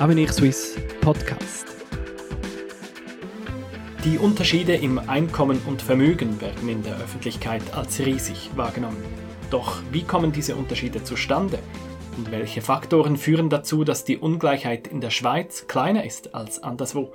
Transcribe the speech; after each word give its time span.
Avenir 0.00 0.32
Swiss 0.32 0.78
Podcast. 1.02 1.66
Die 4.02 4.16
Unterschiede 4.16 4.74
im 4.74 4.98
Einkommen 4.98 5.60
und 5.66 5.82
Vermögen 5.82 6.40
werden 6.40 6.70
in 6.70 6.82
der 6.82 6.96
Öffentlichkeit 6.96 7.60
als 7.74 8.00
riesig 8.00 8.48
wahrgenommen. 8.56 9.04
Doch 9.50 9.82
wie 9.92 10.02
kommen 10.02 10.32
diese 10.32 10.56
Unterschiede 10.56 11.04
zustande? 11.04 11.58
Und 12.16 12.30
welche 12.30 12.62
Faktoren 12.62 13.18
führen 13.18 13.50
dazu, 13.50 13.84
dass 13.84 14.06
die 14.06 14.16
Ungleichheit 14.16 14.88
in 14.88 15.02
der 15.02 15.10
Schweiz 15.10 15.66
kleiner 15.68 16.02
ist 16.02 16.34
als 16.34 16.62
anderswo? 16.62 17.12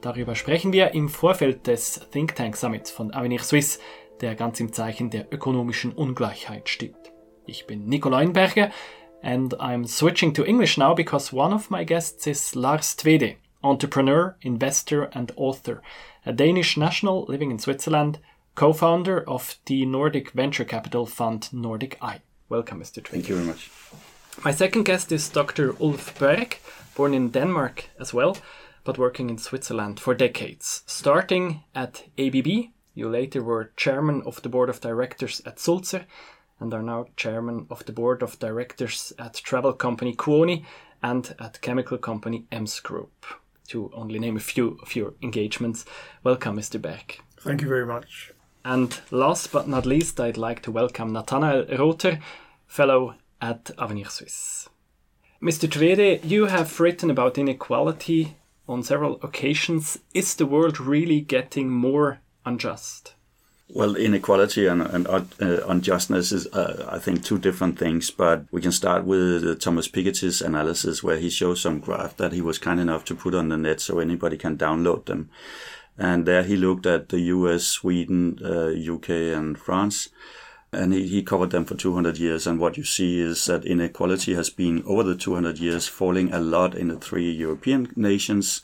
Darüber 0.00 0.34
sprechen 0.34 0.72
wir 0.72 0.94
im 0.94 1.08
Vorfeld 1.08 1.68
des 1.68 2.08
Think 2.10 2.34
Tank 2.34 2.56
Summits 2.56 2.90
von 2.90 3.14
Avenir 3.14 3.44
Suisse, 3.44 3.78
der 4.20 4.34
ganz 4.34 4.58
im 4.58 4.72
Zeichen 4.72 5.10
der 5.10 5.32
ökonomischen 5.32 5.92
Ungleichheit 5.92 6.68
steht. 6.68 6.96
Ich 7.46 7.68
bin 7.68 7.86
Nico 7.86 8.08
Leuenberger 8.08 8.72
and 9.26 9.54
I'm 9.58 9.88
switching 9.88 10.32
to 10.34 10.46
English 10.46 10.78
now 10.78 10.94
because 10.94 11.32
one 11.32 11.52
of 11.52 11.68
my 11.68 11.82
guests 11.82 12.28
is 12.28 12.54
Lars 12.54 12.94
Tvede, 12.94 13.34
entrepreneur, 13.64 14.36
investor, 14.42 15.10
and 15.14 15.32
author, 15.34 15.82
a 16.24 16.32
Danish 16.32 16.76
national 16.76 17.24
living 17.28 17.50
in 17.50 17.58
Switzerland, 17.58 18.20
co 18.54 18.72
founder 18.72 19.28
of 19.28 19.56
the 19.66 19.84
Nordic 19.84 20.30
venture 20.30 20.64
capital 20.64 21.06
fund 21.06 21.48
Nordic 21.52 21.98
Eye. 22.00 22.20
Welcome, 22.48 22.78
Mr. 22.80 23.02
Tvede. 23.02 23.08
Thank 23.08 23.28
you 23.28 23.34
very 23.34 23.48
much. 23.48 23.68
My 24.44 24.52
second 24.52 24.84
guest 24.84 25.10
is 25.10 25.28
Dr. 25.28 25.74
Ulf 25.80 26.16
Berg, 26.20 26.58
born 26.94 27.12
in 27.12 27.30
Denmark 27.30 27.90
as 27.98 28.14
well, 28.14 28.36
but 28.84 28.96
working 28.96 29.28
in 29.28 29.38
Switzerland 29.38 29.98
for 29.98 30.14
decades. 30.14 30.84
Starting 30.86 31.64
at 31.74 32.04
ABB, 32.16 32.46
you 32.94 33.08
later 33.08 33.42
were 33.42 33.72
chairman 33.76 34.22
of 34.24 34.40
the 34.42 34.48
board 34.48 34.68
of 34.70 34.80
directors 34.80 35.42
at 35.44 35.58
Sulzer 35.58 36.06
and 36.60 36.72
are 36.72 36.82
now 36.82 37.06
chairman 37.16 37.66
of 37.70 37.84
the 37.84 37.92
board 37.92 38.22
of 38.22 38.38
directors 38.38 39.12
at 39.18 39.34
travel 39.34 39.72
company 39.72 40.14
Kuoni 40.14 40.64
and 41.02 41.34
at 41.38 41.60
chemical 41.60 41.98
company 41.98 42.46
Ems 42.50 42.80
Group, 42.80 43.26
to 43.68 43.90
only 43.94 44.18
name 44.18 44.36
a 44.36 44.40
few 44.40 44.78
of 44.82 44.96
your 44.96 45.14
engagements. 45.22 45.84
Welcome, 46.24 46.56
Mr. 46.56 46.80
Berg. 46.80 47.20
Thank 47.38 47.62
you 47.62 47.68
very 47.68 47.86
much. 47.86 48.32
And 48.64 48.98
last 49.10 49.52
but 49.52 49.68
not 49.68 49.86
least, 49.86 50.18
I'd 50.18 50.36
like 50.36 50.62
to 50.62 50.72
welcome 50.72 51.12
Natanael 51.12 51.78
Rother, 51.78 52.18
fellow 52.66 53.14
at 53.40 53.70
Avenir 53.78 54.08
Suisse. 54.08 54.68
Mr. 55.42 55.68
Tvede, 55.68 56.24
you 56.24 56.46
have 56.46 56.80
written 56.80 57.10
about 57.10 57.38
inequality 57.38 58.36
on 58.68 58.82
several 58.82 59.20
occasions. 59.22 59.98
Is 60.14 60.34
the 60.34 60.46
world 60.46 60.80
really 60.80 61.20
getting 61.20 61.68
more 61.68 62.20
unjust? 62.44 63.15
Well, 63.68 63.96
inequality 63.96 64.66
and, 64.66 64.80
and 64.80 65.08
uh, 65.08 65.66
unjustness 65.66 66.30
is, 66.30 66.46
uh, 66.48 66.88
I 66.88 67.00
think, 67.00 67.24
two 67.24 67.36
different 67.38 67.78
things. 67.78 68.12
But 68.12 68.44
we 68.52 68.62
can 68.62 68.70
start 68.70 69.04
with 69.04 69.44
uh, 69.44 69.56
Thomas 69.56 69.88
Piketty's 69.88 70.40
analysis, 70.40 71.02
where 71.02 71.18
he 71.18 71.28
shows 71.28 71.62
some 71.62 71.80
graph 71.80 72.16
that 72.16 72.32
he 72.32 72.40
was 72.40 72.58
kind 72.58 72.78
enough 72.78 73.04
to 73.06 73.16
put 73.16 73.34
on 73.34 73.48
the 73.48 73.56
net 73.56 73.80
so 73.80 73.98
anybody 73.98 74.36
can 74.36 74.56
download 74.56 75.06
them. 75.06 75.30
And 75.98 76.26
there 76.26 76.44
he 76.44 76.56
looked 76.56 76.86
at 76.86 77.08
the 77.08 77.20
U.S., 77.20 77.64
Sweden, 77.64 78.38
UK, 78.40 79.10
uh, 79.10 79.38
and 79.38 79.58
France, 79.58 80.10
and 80.70 80.92
he, 80.92 81.08
he 81.08 81.22
covered 81.22 81.50
them 81.50 81.64
for 81.64 81.74
200 81.74 82.18
years. 82.18 82.46
And 82.46 82.60
what 82.60 82.76
you 82.76 82.84
see 82.84 83.18
is 83.18 83.46
that 83.46 83.64
inequality 83.64 84.34
has 84.34 84.48
been 84.48 84.84
over 84.86 85.02
the 85.02 85.16
200 85.16 85.58
years 85.58 85.88
falling 85.88 86.32
a 86.32 86.38
lot 86.38 86.76
in 86.76 86.88
the 86.88 86.98
three 86.98 87.32
European 87.32 87.92
nations 87.96 88.62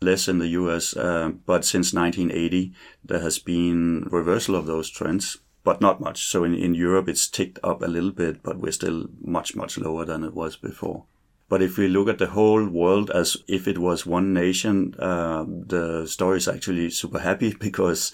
less 0.00 0.28
in 0.28 0.38
the 0.38 0.48
US. 0.48 0.96
Uh, 0.96 1.30
but 1.46 1.64
since 1.64 1.92
1980, 1.92 2.72
there 3.04 3.20
has 3.20 3.38
been 3.38 4.08
reversal 4.10 4.54
of 4.54 4.66
those 4.66 4.90
trends, 4.90 5.38
but 5.64 5.80
not 5.80 6.00
much. 6.00 6.26
So 6.26 6.44
in, 6.44 6.54
in 6.54 6.74
Europe, 6.74 7.08
it's 7.08 7.28
ticked 7.28 7.58
up 7.64 7.82
a 7.82 7.86
little 7.86 8.12
bit, 8.12 8.42
but 8.42 8.58
we're 8.58 8.72
still 8.72 9.08
much, 9.20 9.56
much 9.56 9.78
lower 9.78 10.04
than 10.04 10.24
it 10.24 10.34
was 10.34 10.56
before. 10.56 11.04
But 11.48 11.62
if 11.62 11.78
we 11.78 11.86
look 11.86 12.08
at 12.08 12.18
the 12.18 12.26
whole 12.28 12.66
world 12.66 13.10
as 13.10 13.36
if 13.46 13.68
it 13.68 13.78
was 13.78 14.04
one 14.04 14.32
nation, 14.32 14.94
uh, 14.98 15.44
the 15.46 16.06
story 16.06 16.38
is 16.38 16.48
actually 16.48 16.90
super 16.90 17.20
happy 17.20 17.54
because 17.60 18.12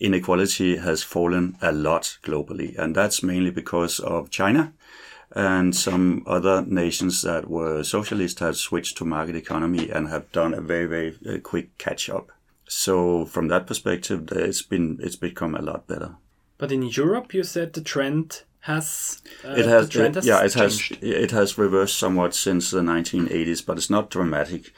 inequality 0.00 0.78
has 0.78 1.02
fallen 1.02 1.58
a 1.60 1.72
lot 1.72 2.18
globally. 2.22 2.76
And 2.78 2.94
that's 2.94 3.22
mainly 3.22 3.50
because 3.50 4.00
of 4.00 4.30
China 4.30 4.72
and 5.34 5.74
some 5.74 6.24
other 6.26 6.62
nations 6.66 7.22
that 7.22 7.48
were 7.48 7.82
socialist 7.82 8.40
have 8.40 8.56
switched 8.56 8.96
to 8.96 9.04
market 9.04 9.36
economy 9.36 9.90
and 9.90 10.08
have 10.08 10.30
done 10.32 10.54
a 10.54 10.60
very 10.60 10.86
very 10.86 11.18
uh, 11.28 11.38
quick 11.38 11.76
catch 11.78 12.10
up. 12.10 12.32
So 12.68 13.24
from 13.26 13.48
that 13.48 13.66
perspective, 13.66 14.28
it's 14.32 14.62
been 14.62 14.98
it's 15.00 15.16
become 15.16 15.54
a 15.54 15.62
lot 15.62 15.86
better. 15.86 16.16
But 16.58 16.72
in 16.72 16.82
Europe, 16.82 17.32
you 17.32 17.42
said 17.42 17.72
the 17.72 17.80
trend 17.80 18.42
has 18.60 19.22
uh, 19.44 19.52
it 19.52 19.64
has, 19.64 19.96
it, 19.96 20.14
has 20.14 20.26
yeah 20.26 20.44
it 20.44 20.52
changed. 20.52 20.96
has 20.96 20.98
it 21.02 21.30
has 21.30 21.58
reversed 21.58 21.98
somewhat 21.98 22.34
since 22.34 22.70
the 22.70 22.80
1980s, 22.80 23.64
but 23.64 23.78
it's 23.78 23.90
not 23.90 24.10
dramatic. 24.10 24.72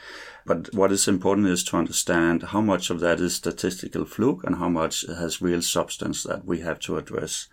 But 0.44 0.74
what 0.74 0.92
is 0.92 1.06
important 1.06 1.48
is 1.48 1.62
to 1.64 1.76
understand 1.76 2.42
how 2.44 2.60
much 2.60 2.90
of 2.90 3.00
that 3.00 3.20
is 3.20 3.36
statistical 3.36 4.04
fluke 4.04 4.42
and 4.44 4.56
how 4.56 4.68
much 4.68 5.02
has 5.06 5.40
real 5.40 5.62
substance 5.62 6.24
that 6.24 6.44
we 6.44 6.60
have 6.60 6.80
to 6.80 6.96
address. 6.96 7.48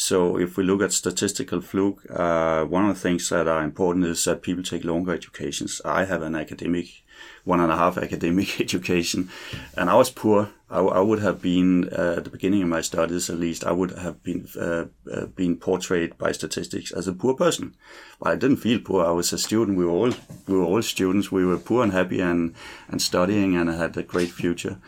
So 0.00 0.38
if 0.38 0.56
we 0.56 0.64
look 0.64 0.80
at 0.80 0.94
statistical 0.94 1.60
fluke, 1.60 2.06
uh, 2.08 2.64
one 2.64 2.88
of 2.88 2.94
the 2.94 3.00
things 3.02 3.28
that 3.28 3.46
are 3.46 3.62
important 3.62 4.06
is 4.06 4.24
that 4.24 4.40
people 4.40 4.62
take 4.62 4.82
longer 4.82 5.12
educations. 5.12 5.82
I 5.84 6.06
have 6.06 6.22
an 6.22 6.34
academic, 6.34 7.02
one 7.44 7.60
and 7.60 7.70
a 7.70 7.76
half 7.76 7.98
academic 8.06 8.62
education, 8.62 9.28
and 9.76 9.90
I 9.90 9.96
was 9.96 10.08
poor. 10.08 10.48
I, 10.70 10.78
I 10.78 11.00
would 11.00 11.18
have 11.18 11.42
been 11.42 11.90
uh, 11.92 12.14
at 12.16 12.24
the 12.24 12.30
beginning 12.30 12.62
of 12.62 12.68
my 12.68 12.80
studies, 12.80 13.28
at 13.28 13.38
least, 13.38 13.62
I 13.66 13.72
would 13.72 13.90
have 13.90 14.22
been 14.22 14.48
uh, 14.58 14.86
uh, 15.12 15.26
been 15.26 15.56
portrayed 15.56 16.16
by 16.16 16.32
statistics 16.32 16.92
as 16.92 17.06
a 17.06 17.12
poor 17.12 17.34
person. 17.34 17.74
But 18.18 18.30
I 18.30 18.36
didn't 18.36 18.64
feel 18.64 18.80
poor. 18.80 19.04
I 19.04 19.10
was 19.10 19.34
a 19.34 19.38
student. 19.38 19.76
We 19.76 19.84
were 19.84 19.92
all 19.92 20.14
we 20.46 20.56
were 20.56 20.64
all 20.64 20.80
students. 20.80 21.30
We 21.30 21.44
were 21.44 21.58
poor 21.58 21.82
and 21.82 21.92
happy 21.92 22.22
and 22.22 22.54
and 22.88 23.02
studying, 23.02 23.54
and 23.54 23.68
I 23.70 23.76
had 23.76 23.98
a 23.98 24.02
great 24.02 24.30
future. 24.30 24.78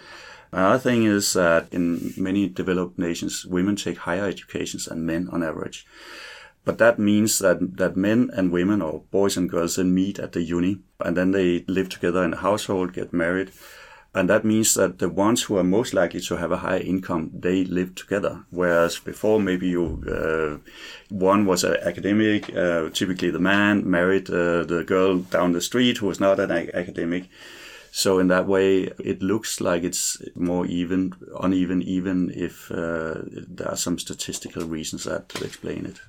Another 0.53 0.79
thing 0.79 1.05
is 1.05 1.33
that 1.33 1.69
in 1.73 2.13
many 2.17 2.47
developed 2.47 2.99
nations, 2.99 3.47
women 3.47 3.75
take 3.75 3.99
higher 3.99 4.27
educations 4.27 4.85
than 4.85 5.07
men 5.07 5.29
on 5.33 5.43
average. 5.43 5.87
But 6.65 6.79
that 6.79 6.99
means 6.99 7.39
that, 7.39 7.79
that 7.79 7.97
men 7.97 8.31
and 8.35 8.53
women 8.53 8.83
or 8.83 9.03
boys 9.11 9.37
and 9.37 9.49
girls 9.51 9.77
then 9.77 9.95
meet 9.95 10.19
at 10.19 10.33
the 10.33 10.43
uni 10.43 10.79
and 11.01 11.17
then 11.17 11.33
they 11.33 11.65
live 11.67 11.89
together 11.89 12.23
in 12.23 12.35
a 12.35 12.37
household, 12.37 12.93
get 12.93 13.13
married. 13.13 13.51
And 14.15 14.29
that 14.29 14.45
means 14.45 14.75
that 14.75 14.99
the 14.99 15.09
ones 15.09 15.45
who 15.45 15.57
are 15.57 15.65
most 15.65 15.95
likely 15.95 16.21
to 16.21 16.37
have 16.37 16.53
a 16.53 16.59
higher 16.59 16.83
income, 16.83 17.31
they 17.33 17.65
live 17.65 17.95
together. 17.95 18.45
Whereas 18.51 18.99
before, 18.99 19.41
maybe 19.41 19.69
you, 19.69 20.05
uh, 20.07 20.71
one 21.09 21.47
was 21.47 21.65
an 21.65 21.79
academic, 21.83 22.55
uh, 22.55 22.91
typically 22.91 23.31
the 23.31 23.39
man 23.39 23.91
married 23.91 24.29
uh, 24.29 24.65
the 24.65 24.85
girl 24.87 25.21
down 25.21 25.53
the 25.53 25.63
street 25.63 25.99
who 25.99 26.07
was 26.07 26.21
not 26.21 26.39
an 26.39 26.51
academic. 26.51 27.31
So 27.95 28.19
in 28.19 28.29
that 28.29 28.47
way, 28.47 28.85
it 29.05 29.23
looks 29.23 29.61
like 29.61 29.85
it's 29.85 30.17
more 30.35 30.65
even, 30.65 31.13
uneven, 31.39 31.83
even 31.83 32.33
if 32.35 32.71
uh, 32.71 33.17
there 33.27 33.69
are 33.69 33.77
some 33.77 33.99
statistical 33.99 34.65
reasons 34.65 35.05
that 35.05 35.31
explain 35.43 35.85
it. 35.85 36.01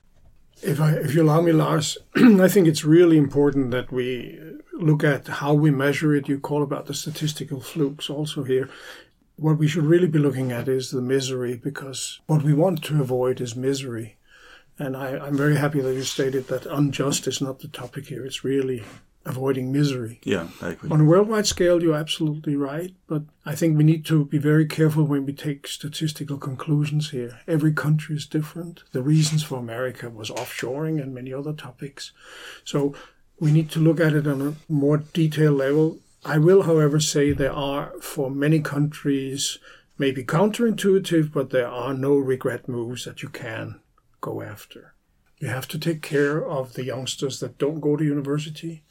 If, 0.62 0.80
I, 0.80 0.92
if 0.94 1.14
you 1.14 1.24
allow 1.24 1.42
me, 1.42 1.52
Lars, 1.52 1.98
I 2.16 2.48
think 2.48 2.68
it's 2.68 2.86
really 2.86 3.18
important 3.18 3.72
that 3.72 3.92
we 3.92 4.40
look 4.72 5.04
at 5.04 5.28
how 5.28 5.54
we 5.54 5.72
measure 5.72 6.16
it. 6.16 6.30
You 6.30 6.40
call 6.40 6.64
about 6.64 6.86
the 6.86 6.94
statistical 6.94 7.60
flukes 7.60 8.10
also 8.10 8.46
here. 8.46 8.70
What 9.36 9.58
we 9.58 9.68
should 9.68 9.84
really 9.84 10.08
be 10.08 10.20
looking 10.20 10.54
at 10.54 10.70
is 10.70 10.90
the 10.90 11.02
misery, 11.02 11.58
because 11.58 12.22
what 12.28 12.44
we 12.44 12.54
want 12.54 12.82
to 12.84 13.02
avoid 13.02 13.42
is 13.42 13.58
misery. 13.58 14.16
And 14.80 14.96
I, 14.96 15.28
am 15.28 15.36
very 15.36 15.58
happy 15.58 15.82
that 15.82 15.94
you 15.94 16.04
stated 16.04 16.48
that 16.48 16.66
unjust 16.66 17.28
is 17.28 17.42
not 17.42 17.60
the 17.60 17.68
topic 17.68 18.08
here. 18.08 18.26
It's 18.26 18.46
really 18.46 18.84
avoiding 19.26 19.72
misery. 19.72 20.20
Yeah, 20.24 20.48
I 20.62 20.72
agree. 20.72 20.90
On 20.90 21.02
a 21.02 21.06
worldwide 21.06 21.48
scale, 21.48 21.82
you're 21.82 21.96
absolutely 21.96 22.56
right, 22.56 22.94
but 23.08 23.24
I 23.46 23.56
think 23.56 23.78
we 23.78 23.84
need 23.84 24.06
to 24.08 24.26
be 24.26 24.38
very 24.38 24.66
careful 24.66 25.06
when 25.06 25.26
we 25.26 25.34
take 25.34 25.68
statistical 25.68 26.38
conclusions 26.38 27.12
here. 27.12 27.40
Every 27.48 27.74
country 27.74 28.16
is 28.16 28.26
different. 28.26 28.84
The 28.92 29.02
reasons 29.02 29.44
for 29.44 29.58
America 29.58 30.10
was 30.10 30.30
offshoring 30.30 31.02
and 31.02 31.14
many 31.14 31.34
other 31.34 31.54
topics. 31.54 32.12
So 32.64 32.94
we 33.40 33.52
need 33.52 33.70
to 33.72 33.80
look 33.80 34.00
at 34.00 34.14
it 34.14 34.28
on 34.28 34.42
a 34.42 34.56
more 34.72 34.98
detailed 34.98 35.58
level. 35.58 36.00
I 36.26 36.38
will, 36.38 36.64
however, 36.64 37.00
say 37.00 37.32
there 37.32 37.54
are, 37.54 37.94
for 38.02 38.30
many 38.30 38.60
countries, 38.60 39.58
maybe 39.98 40.24
counterintuitive, 40.24 41.32
but 41.32 41.50
there 41.50 41.68
are 41.68 41.94
no 41.94 42.16
regret 42.16 42.68
moves 42.68 43.06
that 43.06 43.22
you 43.22 43.30
can 43.30 43.80
go 44.22 44.42
after. 44.42 44.94
You 45.40 45.50
have 45.50 45.68
to 45.70 45.80
take 45.80 46.02
care 46.02 46.46
of 46.46 46.74
the 46.74 46.86
youngsters 46.86 47.42
that 47.42 47.58
don't 47.58 47.82
go 47.82 47.98
to 47.98 48.04
university 48.04 48.84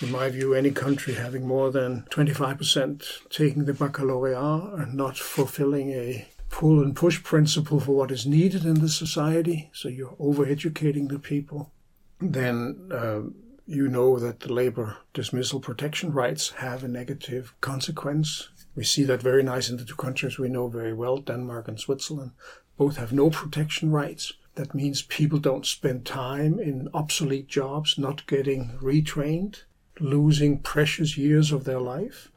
in 0.00 0.10
my 0.10 0.28
view, 0.28 0.54
any 0.54 0.70
country 0.70 1.14
having 1.14 1.46
more 1.46 1.70
than 1.70 2.02
25% 2.10 3.28
taking 3.30 3.64
the 3.64 3.72
baccalaureate 3.72 4.80
and 4.80 4.94
not 4.94 5.16
fulfilling 5.16 5.90
a 5.92 6.26
pull 6.50 6.82
and 6.82 6.96
push 6.96 7.22
principle 7.22 7.80
for 7.80 7.92
what 7.92 8.10
is 8.10 8.26
needed 8.26 8.64
in 8.64 8.80
the 8.80 8.88
society, 8.88 9.70
so 9.72 9.88
you're 9.88 10.16
overeducating 10.20 11.08
the 11.08 11.18
people, 11.18 11.72
then 12.20 12.88
uh, 12.92 13.20
you 13.66 13.88
know 13.88 14.18
that 14.18 14.40
the 14.40 14.52
labor 14.52 14.96
dismissal 15.12 15.60
protection 15.60 16.12
rights 16.12 16.50
have 16.50 16.84
a 16.84 16.88
negative 16.88 17.54
consequence. 17.60 18.48
We 18.74 18.84
see 18.84 19.04
that 19.04 19.22
very 19.22 19.42
nice 19.42 19.70
in 19.70 19.76
the 19.76 19.84
two 19.84 19.94
countries 19.94 20.38
we 20.38 20.48
know 20.48 20.68
very 20.68 20.92
well, 20.92 21.18
Denmark 21.18 21.68
and 21.68 21.78
Switzerland. 21.80 22.32
Both 22.76 22.96
have 22.96 23.12
no 23.12 23.30
protection 23.30 23.90
rights. 23.90 24.32
That 24.56 24.74
means 24.74 25.02
people 25.02 25.38
don't 25.38 25.66
spend 25.66 26.04
time 26.04 26.58
in 26.58 26.88
obsolete 26.92 27.48
jobs, 27.48 27.96
not 27.96 28.26
getting 28.26 28.78
retrained 28.80 29.62
losing 30.00 30.58
precious 30.58 31.16
years 31.16 31.52
of 31.52 31.64
their 31.64 31.80
life. 31.80 32.30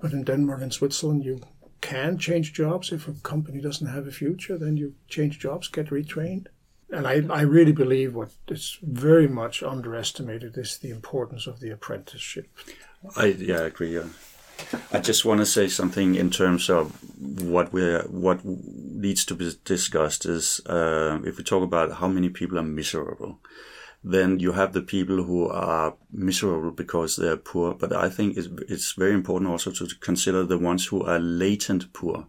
But 0.00 0.12
in 0.12 0.24
Denmark 0.24 0.62
and 0.62 0.72
Switzerland, 0.72 1.24
you 1.24 1.40
can 1.80 2.18
change 2.18 2.52
jobs. 2.52 2.92
If 2.92 3.08
a 3.08 3.12
company 3.12 3.60
doesn't 3.60 3.86
have 3.86 4.06
a 4.06 4.12
future, 4.12 4.58
then 4.58 4.76
you 4.76 4.94
change 5.08 5.38
jobs, 5.38 5.68
get 5.68 5.90
retrained. 5.90 6.46
And 6.90 7.06
I, 7.06 7.22
I 7.30 7.42
really 7.42 7.72
believe 7.72 8.14
what 8.14 8.30
is 8.48 8.78
very 8.82 9.28
much 9.28 9.62
underestimated 9.62 10.56
is 10.56 10.78
the 10.78 10.90
importance 10.90 11.46
of 11.46 11.60
the 11.60 11.70
apprenticeship. 11.70 12.48
I 13.16 13.26
yeah, 13.26 13.60
I 13.60 13.66
agree. 13.66 13.94
Yeah. 13.94 14.08
I 14.92 15.00
just 15.00 15.24
want 15.24 15.40
to 15.40 15.46
say 15.46 15.68
something 15.68 16.14
in 16.14 16.30
terms 16.30 16.70
of 16.70 16.92
what 17.42 17.72
we 17.72 17.82
what 18.08 18.44
needs 18.44 19.24
to 19.24 19.34
be 19.34 19.52
discussed 19.64 20.26
is 20.26 20.60
uh, 20.66 21.18
if 21.24 21.36
we 21.36 21.44
talk 21.44 21.62
about 21.62 21.92
how 21.92 22.08
many 22.08 22.28
people 22.28 22.58
are 22.58 22.62
miserable, 22.62 23.40
then 24.04 24.38
you 24.38 24.52
have 24.52 24.74
the 24.74 24.82
people 24.82 25.24
who 25.24 25.48
are 25.48 25.94
miserable 26.12 26.70
because 26.70 27.16
they're 27.16 27.38
poor. 27.38 27.72
But 27.72 27.92
I 27.94 28.10
think 28.10 28.36
it's, 28.36 28.48
it's 28.68 28.92
very 28.92 29.14
important 29.14 29.50
also 29.50 29.70
to 29.70 29.86
consider 30.00 30.44
the 30.44 30.58
ones 30.58 30.86
who 30.86 31.02
are 31.02 31.18
latent 31.18 31.92
poor 31.94 32.26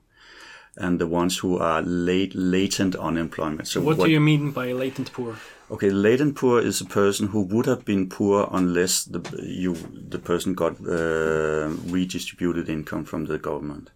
and 0.78 1.00
the 1.00 1.08
ones 1.08 1.38
who 1.38 1.58
are 1.58 1.82
late 1.82 2.34
latent 2.34 2.96
unemployment. 2.96 3.68
So 3.68 3.82
what, 3.82 3.98
what 3.98 4.06
do 4.06 4.12
you 4.12 4.22
mean 4.22 4.52
by 4.52 4.72
latent 4.72 5.12
poor? 5.12 5.36
Okay, 5.70 5.90
latent 5.90 6.36
poor 6.36 6.62
is 6.62 6.80
a 6.80 6.86
person 6.86 7.28
who 7.28 7.42
would 7.42 7.66
have 7.66 7.86
been 7.86 8.08
poor 8.08 8.48
unless 8.52 9.04
the 9.04 9.22
you 9.42 9.76
the 9.76 10.20
person 10.20 10.54
got 10.54 10.74
uh, 10.88 11.70
redistributed 11.92 12.70
income 12.70 13.04
from 13.04 13.26
the 13.26 13.38
government. 13.38 13.92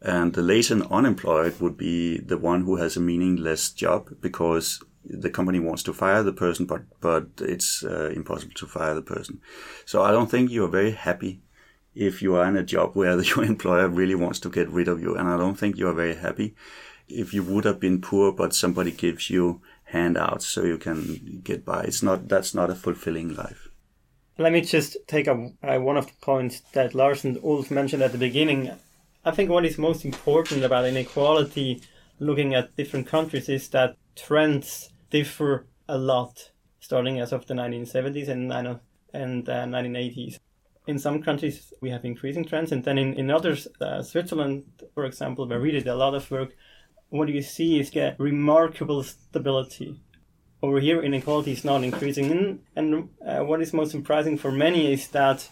And 0.00 0.32
the 0.32 0.42
latent 0.42 0.90
unemployed 0.90 1.60
would 1.60 1.76
be 1.76 2.18
the 2.18 2.38
one 2.38 2.62
who 2.62 2.76
has 2.76 2.96
a 2.96 3.00
meaningless 3.00 3.70
job 3.70 4.08
because 4.20 4.82
the 5.04 5.30
company 5.30 5.58
wants 5.58 5.82
to 5.84 5.92
fire 5.92 6.22
the 6.22 6.32
person, 6.32 6.66
but 6.66 6.82
but 7.00 7.26
it's 7.40 7.84
uh, 7.84 8.10
impossible 8.14 8.54
to 8.54 8.66
fire 8.66 8.94
the 8.94 9.02
person. 9.02 9.40
So 9.84 10.02
I 10.02 10.10
don't 10.10 10.30
think 10.30 10.50
you 10.50 10.64
are 10.64 10.68
very 10.68 10.92
happy 10.92 11.42
if 11.94 12.22
you 12.22 12.34
are 12.36 12.46
in 12.46 12.56
a 12.56 12.62
job 12.62 12.94
where 12.94 13.20
your 13.22 13.44
employer 13.44 13.88
really 13.88 14.14
wants 14.14 14.38
to 14.40 14.50
get 14.50 14.68
rid 14.70 14.88
of 14.88 15.00
you, 15.00 15.14
and 15.16 15.28
I 15.28 15.36
don't 15.36 15.58
think 15.58 15.76
you 15.76 15.88
are 15.88 15.94
very 15.94 16.14
happy 16.14 16.54
if 17.08 17.34
you 17.34 17.42
would 17.42 17.64
have 17.64 17.80
been 17.80 18.00
poor, 18.00 18.32
but 18.32 18.54
somebody 18.54 18.90
gives 18.90 19.28
you 19.28 19.60
handouts 19.84 20.46
so 20.46 20.64
you 20.64 20.78
can 20.78 21.40
get 21.44 21.64
by. 21.64 21.82
It's 21.82 22.02
not 22.02 22.28
that's 22.28 22.54
not 22.54 22.70
a 22.70 22.74
fulfilling 22.74 23.34
life. 23.34 23.68
Let 24.38 24.52
me 24.52 24.62
just 24.62 24.96
take 25.06 25.28
up 25.28 25.38
uh, 25.62 25.78
one 25.78 25.98
of 25.98 26.06
the 26.06 26.14
points 26.22 26.60
that 26.72 26.94
Lars 26.94 27.24
and 27.24 27.38
Ulf 27.44 27.70
mentioned 27.70 28.02
at 28.02 28.12
the 28.12 28.18
beginning. 28.18 28.70
I 29.24 29.30
think 29.30 29.50
what 29.50 29.66
is 29.66 29.78
most 29.78 30.04
important 30.04 30.64
about 30.64 30.86
inequality, 30.86 31.82
looking 32.18 32.54
at 32.54 32.74
different 32.76 33.06
countries, 33.06 33.48
is 33.48 33.68
that 33.68 33.96
trends 34.16 34.91
differ 35.12 35.66
a 35.88 35.98
lot, 35.98 36.50
starting 36.80 37.20
as 37.20 37.32
of 37.32 37.46
the 37.46 37.54
1970s 37.54 38.28
and, 38.28 38.52
and 39.12 39.48
uh, 39.48 39.64
1980s. 39.64 40.38
In 40.88 40.98
some 40.98 41.22
countries, 41.22 41.72
we 41.80 41.90
have 41.90 42.04
increasing 42.04 42.44
trends, 42.44 42.72
and 42.72 42.82
then 42.82 42.98
in, 42.98 43.14
in 43.14 43.30
others, 43.30 43.68
uh, 43.80 44.02
Switzerland, 44.02 44.64
for 44.94 45.04
example, 45.04 45.46
where 45.46 45.60
we 45.60 45.70
did 45.70 45.86
a 45.86 45.94
lot 45.94 46.14
of 46.14 46.28
work, 46.30 46.56
what 47.10 47.28
you 47.28 47.42
see 47.42 47.78
is 47.78 47.90
get 47.90 48.18
remarkable 48.18 49.04
stability. 49.04 50.00
Over 50.62 50.80
here, 50.80 51.02
inequality 51.02 51.52
is 51.52 51.64
not 51.64 51.84
increasing. 51.84 52.60
And, 52.74 53.10
uh, 53.24 53.40
what 53.40 53.60
is 53.60 53.72
most 53.72 53.90
surprising 53.90 54.38
for 54.38 54.50
many 54.50 54.92
is 54.92 55.08
that 55.08 55.48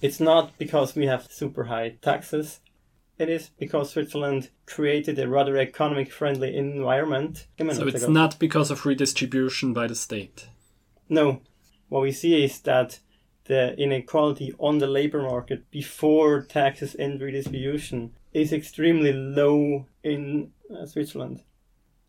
it's 0.00 0.18
not 0.18 0.56
because 0.58 0.96
we 0.96 1.06
have 1.06 1.30
super 1.30 1.64
high 1.64 1.98
taxes. 2.00 2.60
It 3.18 3.28
is 3.28 3.50
because 3.58 3.90
Switzerland 3.90 4.50
created 4.66 5.18
a 5.18 5.28
rather 5.28 5.56
economic 5.56 6.12
friendly 6.12 6.56
environment. 6.56 7.48
So 7.58 7.88
it's 7.88 8.04
ago. 8.04 8.12
not 8.12 8.38
because 8.38 8.70
of 8.70 8.86
redistribution 8.86 9.72
by 9.72 9.88
the 9.88 9.96
state? 9.96 10.48
No. 11.08 11.42
What 11.88 12.02
we 12.02 12.12
see 12.12 12.44
is 12.44 12.60
that 12.60 13.00
the 13.44 13.74
inequality 13.76 14.54
on 14.58 14.78
the 14.78 14.86
labor 14.86 15.22
market 15.22 15.68
before 15.70 16.42
taxes 16.42 16.94
and 16.94 17.20
redistribution 17.20 18.12
is 18.32 18.52
extremely 18.52 19.12
low 19.12 19.86
in 20.04 20.52
uh, 20.70 20.86
Switzerland. 20.86 21.42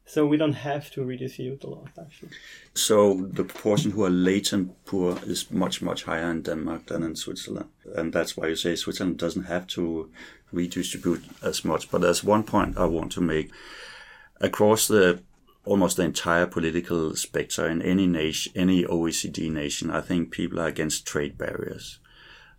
So 0.10 0.26
we 0.26 0.38
don't 0.38 0.54
have 0.54 0.90
to 0.92 1.04
redistribute 1.04 1.64
a 1.64 1.70
lot, 1.70 1.90
actually. 2.02 2.32
So 2.74 3.28
the 3.32 3.44
proportion 3.44 3.92
who 3.92 4.04
are 4.06 4.10
latent 4.10 4.84
poor 4.86 5.20
is 5.24 5.52
much, 5.52 5.84
much 5.84 6.06
higher 6.06 6.32
in 6.32 6.42
Denmark 6.42 6.88
than 6.88 7.04
in 7.04 7.16
Switzerland. 7.16 7.70
And 7.96 8.12
that's 8.12 8.36
why 8.36 8.48
you 8.48 8.56
say 8.56 8.76
Switzerland 8.76 9.20
doesn't 9.20 9.44
have 9.44 9.68
to 9.68 10.10
redistribute 10.52 11.24
as 11.44 11.64
much. 11.64 11.92
But 11.92 12.02
there's 12.02 12.24
one 12.24 12.42
point 12.42 12.76
I 12.76 12.86
want 12.86 13.12
to 13.12 13.22
make. 13.22 13.52
Across 14.42 14.88
the 14.88 15.22
almost 15.64 15.98
the 15.98 16.04
entire 16.06 16.48
political 16.48 17.16
spectrum 17.16 17.80
in 17.80 17.82
any 17.84 18.08
nation, 18.08 18.52
any 18.56 18.86
OECD 18.86 19.52
nation, 19.52 19.92
I 19.92 20.02
think 20.02 20.32
people 20.32 20.60
are 20.60 20.68
against 20.68 21.06
trade 21.06 21.38
barriers. 21.38 22.00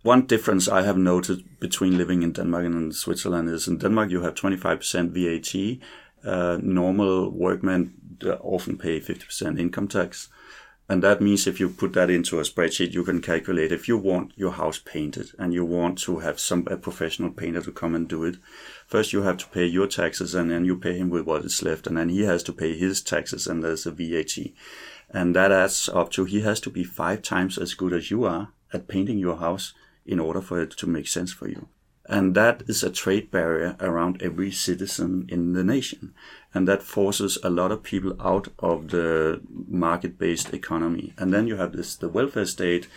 One 0.03 0.25
difference 0.25 0.69
I 0.69 0.83
have 0.83 0.97
noted 0.97 1.59
between 1.59 1.97
living 1.97 2.23
in 2.23 2.31
Denmark 2.31 2.65
and 2.65 2.75
in 2.75 2.91
Switzerland 2.93 3.49
is 3.49 3.67
in 3.67 3.77
Denmark 3.77 4.09
you 4.09 4.21
have 4.21 4.35
25% 4.35 5.11
VAT. 5.11 5.79
Uh, 6.23 6.57
normal 6.61 7.29
workmen 7.31 7.93
often 8.41 8.77
pay 8.77 8.99
50% 8.99 9.59
income 9.59 9.87
tax. 9.87 10.29
And 10.91 11.01
that 11.03 11.21
means 11.21 11.47
if 11.47 11.57
you 11.57 11.69
put 11.69 11.93
that 11.93 12.09
into 12.09 12.39
a 12.39 12.43
spreadsheet, 12.43 12.91
you 12.91 13.05
can 13.05 13.21
calculate 13.21 13.71
if 13.71 13.87
you 13.87 13.97
want 13.97 14.33
your 14.35 14.51
house 14.51 14.77
painted 14.77 15.31
and 15.39 15.53
you 15.53 15.63
want 15.63 15.97
to 15.99 16.19
have 16.19 16.37
some 16.37 16.67
a 16.69 16.75
professional 16.75 17.31
painter 17.31 17.61
to 17.61 17.71
come 17.71 17.95
and 17.95 18.09
do 18.09 18.25
it. 18.25 18.35
First, 18.87 19.13
you 19.13 19.21
have 19.21 19.37
to 19.37 19.47
pay 19.47 19.65
your 19.65 19.87
taxes 19.87 20.35
and 20.35 20.51
then 20.51 20.65
you 20.65 20.75
pay 20.75 20.97
him 20.97 21.09
with 21.09 21.25
what 21.25 21.45
is 21.45 21.63
left. 21.63 21.87
And 21.87 21.95
then 21.95 22.09
he 22.09 22.23
has 22.23 22.43
to 22.43 22.51
pay 22.51 22.77
his 22.77 23.01
taxes 23.01 23.47
and 23.47 23.63
there's 23.63 23.85
a 23.85 23.91
VAT. 23.91 24.37
And 25.09 25.33
that 25.33 25.53
adds 25.53 25.87
up 25.87 26.11
to 26.11 26.25
he 26.25 26.41
has 26.41 26.59
to 26.59 26.69
be 26.69 26.83
five 26.83 27.21
times 27.21 27.57
as 27.57 27.73
good 27.73 27.93
as 27.93 28.11
you 28.11 28.25
are 28.25 28.49
at 28.73 28.89
painting 28.89 29.17
your 29.17 29.37
house 29.37 29.73
in 30.05 30.19
order 30.19 30.41
for 30.41 30.61
it 30.61 30.71
to 30.71 30.87
make 30.87 31.07
sense 31.07 31.31
for 31.31 31.47
you. 31.47 31.69
And 32.07 32.35
that 32.35 32.63
is 32.67 32.83
a 32.83 32.89
trade 32.89 33.31
barrier 33.31 33.75
around 33.79 34.21
every 34.21 34.51
citizen 34.51 35.25
in 35.29 35.53
the 35.53 35.63
nation. 35.63 36.13
And 36.53 36.67
that 36.67 36.83
forces 36.83 37.37
a 37.43 37.49
lot 37.49 37.71
of 37.71 37.83
people 37.83 38.15
out 38.19 38.49
of 38.59 38.89
the 38.89 39.41
market 39.67 40.17
based 40.17 40.53
economy. 40.53 41.13
And 41.17 41.33
then 41.33 41.47
you 41.47 41.55
have 41.57 41.73
this 41.73 41.95
the 41.95 42.09
welfare 42.09 42.45
state 42.45 42.87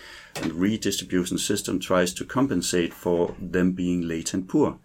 and 0.42 0.52
redistribution 0.54 1.38
system 1.38 1.78
tries 1.78 2.12
to 2.14 2.24
compensate 2.24 2.92
for 2.92 3.34
them 3.40 3.72
being 3.72 4.02
latent 4.08 4.48
poor. 4.48 4.78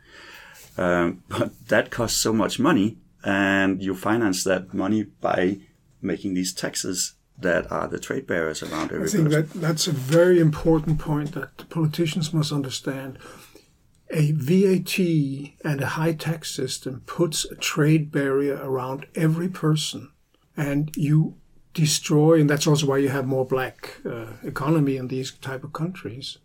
Um, 0.77 1.23
but 1.27 1.67
that 1.67 1.89
costs 1.89 2.19
so 2.19 2.31
much 2.31 2.59
money, 2.59 2.97
and 3.23 3.83
you 3.83 3.95
finance 3.95 4.43
that 4.45 4.73
money 4.73 5.03
by 5.03 5.59
making 6.01 6.35
these 6.35 6.53
taxes 6.53 7.15
that 7.37 7.69
are 7.71 7.87
the 7.87 7.99
trade 7.99 8.27
barriers 8.27 8.63
around 8.63 8.91
every 8.91 9.07
I 9.07 9.11
think 9.11 9.29
that 9.29 9.51
that's 9.53 9.87
a 9.87 9.91
very 9.91 10.39
important 10.39 10.99
point 10.99 11.33
that 11.33 11.69
politicians 11.69 12.33
must 12.33 12.51
understand. 12.51 13.17
A 14.11 14.31
VAT 14.31 14.97
and 15.63 15.81
a 15.81 15.93
high 15.97 16.13
tax 16.13 16.49
system 16.49 17.03
puts 17.05 17.45
a 17.45 17.55
trade 17.55 18.11
barrier 18.11 18.59
around 18.61 19.05
every 19.15 19.47
person, 19.47 20.11
and 20.57 20.91
you 20.95 21.35
destroy, 21.73 22.39
and 22.39 22.49
that's 22.49 22.65
also 22.65 22.87
why 22.87 22.97
you 22.97 23.09
have 23.09 23.27
more 23.27 23.45
black 23.45 23.97
uh, 24.05 24.33
economy 24.43 24.97
in 24.97 25.07
these 25.07 25.31
type 25.31 25.63
of 25.63 25.73
countries. 25.73 26.39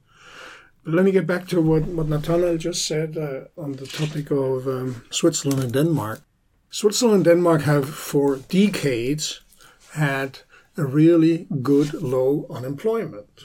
But 0.85 0.95
let 0.95 1.05
me 1.07 1.13
get 1.13 1.27
back 1.27 1.49
to 1.49 1.63
what, 1.63 1.85
what 1.85 2.09
Natanael 2.09 2.59
just 2.59 2.87
said 2.87 3.17
uh, 3.17 3.61
on 3.61 3.73
the 3.73 3.87
topic 3.87 4.31
of 4.31 4.69
um, 4.69 5.03
Switzerland 5.11 5.63
and 5.63 5.73
Denmark. 5.73 6.21
Switzerland 6.69 7.17
and 7.17 7.25
Denmark 7.25 7.63
have 7.63 7.89
for 7.89 8.37
decades 8.37 9.41
had 9.93 10.41
a 10.77 10.85
really 10.85 11.47
good 11.63 11.95
low 11.95 12.47
unemployment. 12.51 13.45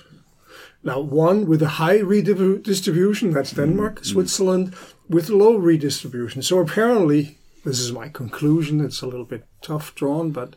Now, 0.83 0.99
one 0.99 1.45
with 1.45 1.61
a 1.61 1.75
high 1.83 1.99
redistribution, 1.99 3.31
that's 3.31 3.51
Denmark, 3.51 3.95
mm-hmm. 3.95 4.11
Switzerland 4.11 4.73
with 5.09 5.29
low 5.29 5.55
redistribution. 5.57 6.41
So 6.41 6.59
apparently, 6.59 7.37
this 7.65 7.79
is 7.79 7.91
my 7.91 8.07
conclusion, 8.09 8.79
it's 8.79 9.01
a 9.01 9.07
little 9.07 9.25
bit 9.25 9.45
tough 9.61 9.93
drawn, 9.95 10.31
but 10.31 10.55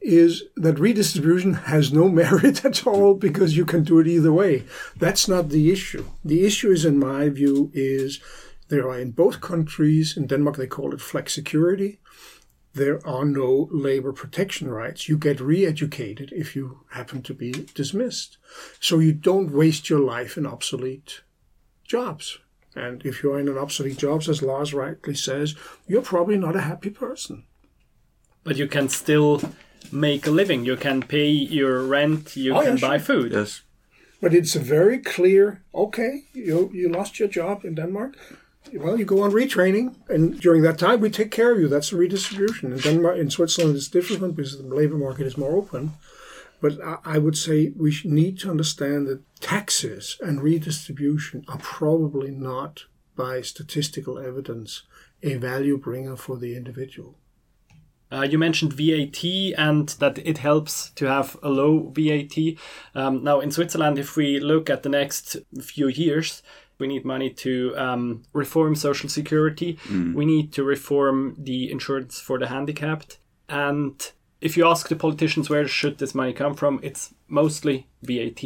is 0.00 0.44
that 0.56 0.78
redistribution 0.78 1.54
has 1.54 1.92
no 1.92 2.08
merit 2.22 2.64
at 2.64 2.86
all 2.86 3.14
because 3.14 3.56
you 3.56 3.64
can 3.64 3.84
do 3.84 3.98
it 3.98 4.06
either 4.06 4.32
way. 4.32 4.64
That's 4.96 5.28
not 5.28 5.48
the 5.48 5.72
issue. 5.72 6.04
The 6.24 6.44
issue 6.44 6.70
is, 6.70 6.84
in 6.84 6.98
my 6.98 7.28
view, 7.30 7.70
is 7.74 8.20
there 8.68 8.88
are 8.88 8.98
in 8.98 9.12
both 9.12 9.40
countries, 9.40 10.16
in 10.16 10.26
Denmark 10.26 10.56
they 10.56 10.66
call 10.66 10.92
it 10.92 11.00
flexicurity, 11.00 12.00
there 12.78 13.06
are 13.06 13.24
no 13.24 13.68
labor 13.70 14.12
protection 14.12 14.68
rights. 14.68 15.08
You 15.08 15.18
get 15.18 15.40
re 15.40 15.66
educated 15.66 16.32
if 16.32 16.56
you 16.56 16.80
happen 16.90 17.22
to 17.22 17.34
be 17.34 17.52
dismissed. 17.74 18.38
So 18.80 18.98
you 18.98 19.12
don't 19.12 19.52
waste 19.52 19.90
your 19.90 20.00
life 20.00 20.36
in 20.36 20.46
obsolete 20.46 21.22
jobs. 21.84 22.38
And 22.74 23.04
if 23.04 23.22
you're 23.22 23.38
in 23.38 23.48
an 23.48 23.58
obsolete 23.58 23.98
jobs, 23.98 24.28
as 24.28 24.42
Lars 24.42 24.72
rightly 24.72 25.14
says, 25.14 25.54
you're 25.86 26.02
probably 26.02 26.38
not 26.38 26.56
a 26.56 26.60
happy 26.60 26.90
person. 26.90 27.44
But 28.44 28.56
you 28.56 28.68
can 28.68 28.88
still 28.88 29.42
make 29.90 30.26
a 30.26 30.30
living. 30.30 30.64
You 30.64 30.76
can 30.76 31.02
pay 31.02 31.28
your 31.28 31.82
rent. 31.82 32.36
You 32.36 32.54
oh, 32.54 32.62
can 32.62 32.76
yeah, 32.76 32.88
buy 32.88 32.98
food. 32.98 33.32
Yes. 33.32 33.62
But 34.20 34.34
it's 34.34 34.56
a 34.56 34.60
very 34.60 34.98
clear. 34.98 35.62
Okay, 35.74 36.24
you 36.32 36.70
you 36.72 36.88
lost 36.88 37.18
your 37.18 37.28
job 37.28 37.64
in 37.64 37.74
Denmark 37.74 38.16
well, 38.74 38.98
you 38.98 39.04
go 39.04 39.22
on 39.22 39.32
retraining, 39.32 39.94
and 40.08 40.38
during 40.40 40.62
that 40.62 40.78
time, 40.78 41.00
we 41.00 41.10
take 41.10 41.30
care 41.30 41.52
of 41.52 41.58
you. 41.58 41.68
That's 41.68 41.90
the 41.90 41.96
redistribution. 41.96 42.72
In 42.72 42.78
Denmark, 42.78 43.18
in 43.18 43.30
Switzerland, 43.30 43.76
it's 43.76 43.88
different 43.88 44.36
because 44.36 44.58
the 44.58 44.74
labor 44.74 44.96
market 44.96 45.26
is 45.26 45.38
more 45.38 45.56
open. 45.56 45.92
But 46.60 46.78
I 47.04 47.18
would 47.18 47.36
say 47.36 47.72
we 47.76 47.96
need 48.04 48.38
to 48.40 48.50
understand 48.50 49.06
that 49.06 49.22
taxes 49.40 50.16
and 50.20 50.42
redistribution 50.42 51.44
are 51.48 51.58
probably 51.58 52.32
not, 52.32 52.84
by 53.16 53.42
statistical 53.42 54.18
evidence, 54.18 54.82
a 55.22 55.36
value 55.36 55.78
bringer 55.78 56.16
for 56.16 56.36
the 56.36 56.56
individual. 56.56 57.16
Uh, 58.10 58.22
you 58.22 58.38
mentioned 58.38 58.72
VAT 58.72 59.22
and 59.58 59.90
that 60.00 60.18
it 60.18 60.38
helps 60.38 60.90
to 60.90 61.04
have 61.06 61.36
a 61.42 61.48
low 61.48 61.92
VAT. 61.94 62.56
Um, 62.94 63.22
now, 63.22 63.40
in 63.40 63.50
Switzerland, 63.50 63.98
if 63.98 64.16
we 64.16 64.40
look 64.40 64.70
at 64.70 64.82
the 64.82 64.88
next 64.88 65.36
few 65.60 65.88
years, 65.88 66.42
we 66.78 66.86
need 66.86 67.04
money 67.04 67.30
to 67.30 67.74
um, 67.76 68.22
reform 68.32 68.74
social 68.74 69.08
security. 69.08 69.78
Mm. 69.88 70.14
We 70.14 70.24
need 70.24 70.52
to 70.52 70.64
reform 70.64 71.34
the 71.38 71.70
insurance 71.70 72.20
for 72.20 72.38
the 72.38 72.48
handicapped. 72.48 73.18
And 73.48 74.12
if 74.40 74.56
you 74.56 74.66
ask 74.66 74.88
the 74.88 74.96
politicians 74.96 75.50
where 75.50 75.66
should 75.66 75.98
this 75.98 76.14
money 76.14 76.32
come 76.32 76.54
from, 76.54 76.80
it's 76.82 77.14
mostly 77.26 77.86
VAT 78.02 78.44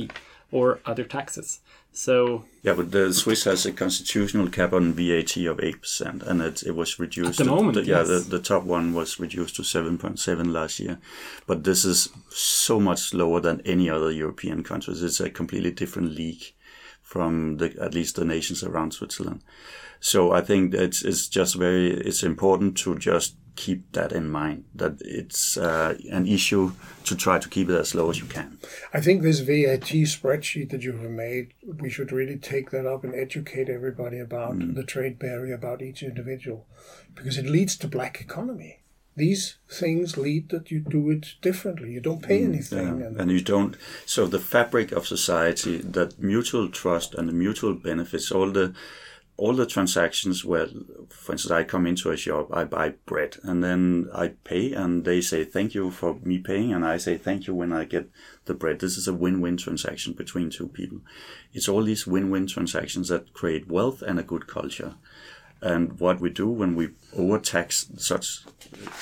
or 0.50 0.80
other 0.86 1.04
taxes. 1.04 1.60
So 1.94 2.44
yeah, 2.62 2.72
but 2.72 2.90
the 2.90 3.12
Swiss 3.12 3.44
has 3.44 3.66
a 3.66 3.72
constitutional 3.72 4.48
cap 4.48 4.72
on 4.72 4.94
VAT 4.94 5.36
of 5.36 5.60
eight 5.60 5.82
percent, 5.82 6.22
and 6.22 6.40
it, 6.40 6.62
it 6.62 6.74
was 6.74 6.98
reduced. 6.98 7.38
At 7.40 7.46
the 7.46 7.52
moment, 7.52 7.74
the, 7.74 7.84
yeah, 7.84 7.98
yes. 7.98 8.08
the, 8.08 8.38
the 8.38 8.38
top 8.38 8.64
one 8.64 8.94
was 8.94 9.20
reduced 9.20 9.56
to 9.56 9.64
seven 9.64 9.98
point 9.98 10.18
seven 10.18 10.54
last 10.54 10.80
year, 10.80 10.98
but 11.46 11.64
this 11.64 11.84
is 11.84 12.08
so 12.30 12.80
much 12.80 13.12
lower 13.12 13.40
than 13.40 13.60
any 13.66 13.90
other 13.90 14.10
European 14.10 14.62
countries. 14.62 15.02
It's 15.02 15.20
a 15.20 15.28
completely 15.28 15.70
different 15.70 16.12
league 16.12 16.54
from 17.12 17.58
the 17.58 17.68
at 17.78 17.92
least 17.92 18.16
the 18.16 18.24
nations 18.24 18.64
around 18.64 18.92
Switzerland. 18.92 19.42
So 20.00 20.32
I 20.32 20.40
think 20.40 20.74
it's 20.74 21.04
it's 21.04 21.28
just 21.28 21.54
very 21.54 21.90
it's 22.08 22.22
important 22.22 22.78
to 22.78 22.98
just 22.98 23.36
keep 23.54 23.92
that 23.92 24.12
in 24.12 24.30
mind 24.30 24.64
that 24.74 24.94
it's 25.00 25.58
uh, 25.58 25.94
an 26.10 26.26
issue 26.26 26.72
to 27.04 27.14
try 27.14 27.38
to 27.38 27.48
keep 27.50 27.68
it 27.68 27.78
as 27.78 27.94
low 27.94 28.08
as 28.08 28.18
you 28.18 28.24
can. 28.24 28.58
I 28.94 29.02
think 29.02 29.20
this 29.20 29.40
VAT 29.40 29.92
spreadsheet 30.16 30.70
that 30.70 30.82
you 30.82 30.92
have 30.92 31.10
made, 31.10 31.52
we 31.84 31.90
should 31.90 32.12
really 32.12 32.38
take 32.38 32.70
that 32.70 32.86
up 32.86 33.04
and 33.04 33.14
educate 33.14 33.68
everybody 33.68 34.18
about 34.18 34.54
mm. 34.54 34.74
the 34.74 34.84
trade 34.84 35.18
barrier 35.18 35.54
about 35.54 35.82
each 35.82 36.02
individual, 36.02 36.66
because 37.14 37.36
it 37.36 37.46
leads 37.46 37.76
to 37.76 37.88
black 37.88 38.22
economy. 38.22 38.81
These 39.14 39.56
things 39.68 40.16
lead 40.16 40.48
that 40.50 40.70
you 40.70 40.80
do 40.80 41.10
it 41.10 41.34
differently. 41.42 41.92
You 41.92 42.00
don't 42.00 42.22
pay 42.22 42.40
mm, 42.40 42.48
anything, 42.48 43.00
yeah. 43.00 43.06
and, 43.06 43.20
and 43.20 43.30
you 43.30 43.42
don't. 43.42 43.76
So 44.06 44.26
the 44.26 44.38
fabric 44.38 44.90
of 44.92 45.06
society, 45.06 45.78
that 45.78 46.18
mutual 46.18 46.70
trust 46.70 47.14
and 47.14 47.28
the 47.28 47.34
mutual 47.34 47.74
benefits, 47.74 48.32
all 48.32 48.50
the 48.50 48.74
all 49.36 49.54
the 49.54 49.66
transactions 49.66 50.44
where, 50.44 50.68
for 51.08 51.32
instance, 51.32 51.50
I 51.50 51.64
come 51.64 51.86
into 51.86 52.10
a 52.10 52.16
shop, 52.16 52.50
I 52.52 52.64
buy 52.64 52.90
bread, 53.06 53.38
and 53.42 53.64
then 53.64 54.08
I 54.14 54.28
pay, 54.44 54.72
and 54.72 55.04
they 55.04 55.20
say 55.20 55.44
thank 55.44 55.74
you 55.74 55.90
for 55.90 56.18
me 56.22 56.38
paying, 56.38 56.72
and 56.72 56.84
I 56.84 56.98
say 56.98 57.16
thank 57.16 57.46
you 57.46 57.54
when 57.54 57.72
I 57.72 57.84
get 57.84 58.10
the 58.44 58.54
bread. 58.54 58.78
This 58.78 58.96
is 58.96 59.08
a 59.08 59.14
win-win 59.14 59.56
transaction 59.56 60.12
between 60.12 60.50
two 60.50 60.68
people. 60.68 61.00
It's 61.52 61.68
all 61.68 61.82
these 61.82 62.06
win-win 62.06 62.46
transactions 62.46 63.08
that 63.08 63.32
create 63.32 63.68
wealth 63.68 64.02
and 64.02 64.18
a 64.18 64.22
good 64.22 64.46
culture. 64.46 64.94
And 65.62 65.98
what 66.00 66.20
we 66.20 66.28
do 66.28 66.48
when 66.48 66.74
we 66.74 66.90
overtax 67.16 67.86
such 67.96 68.40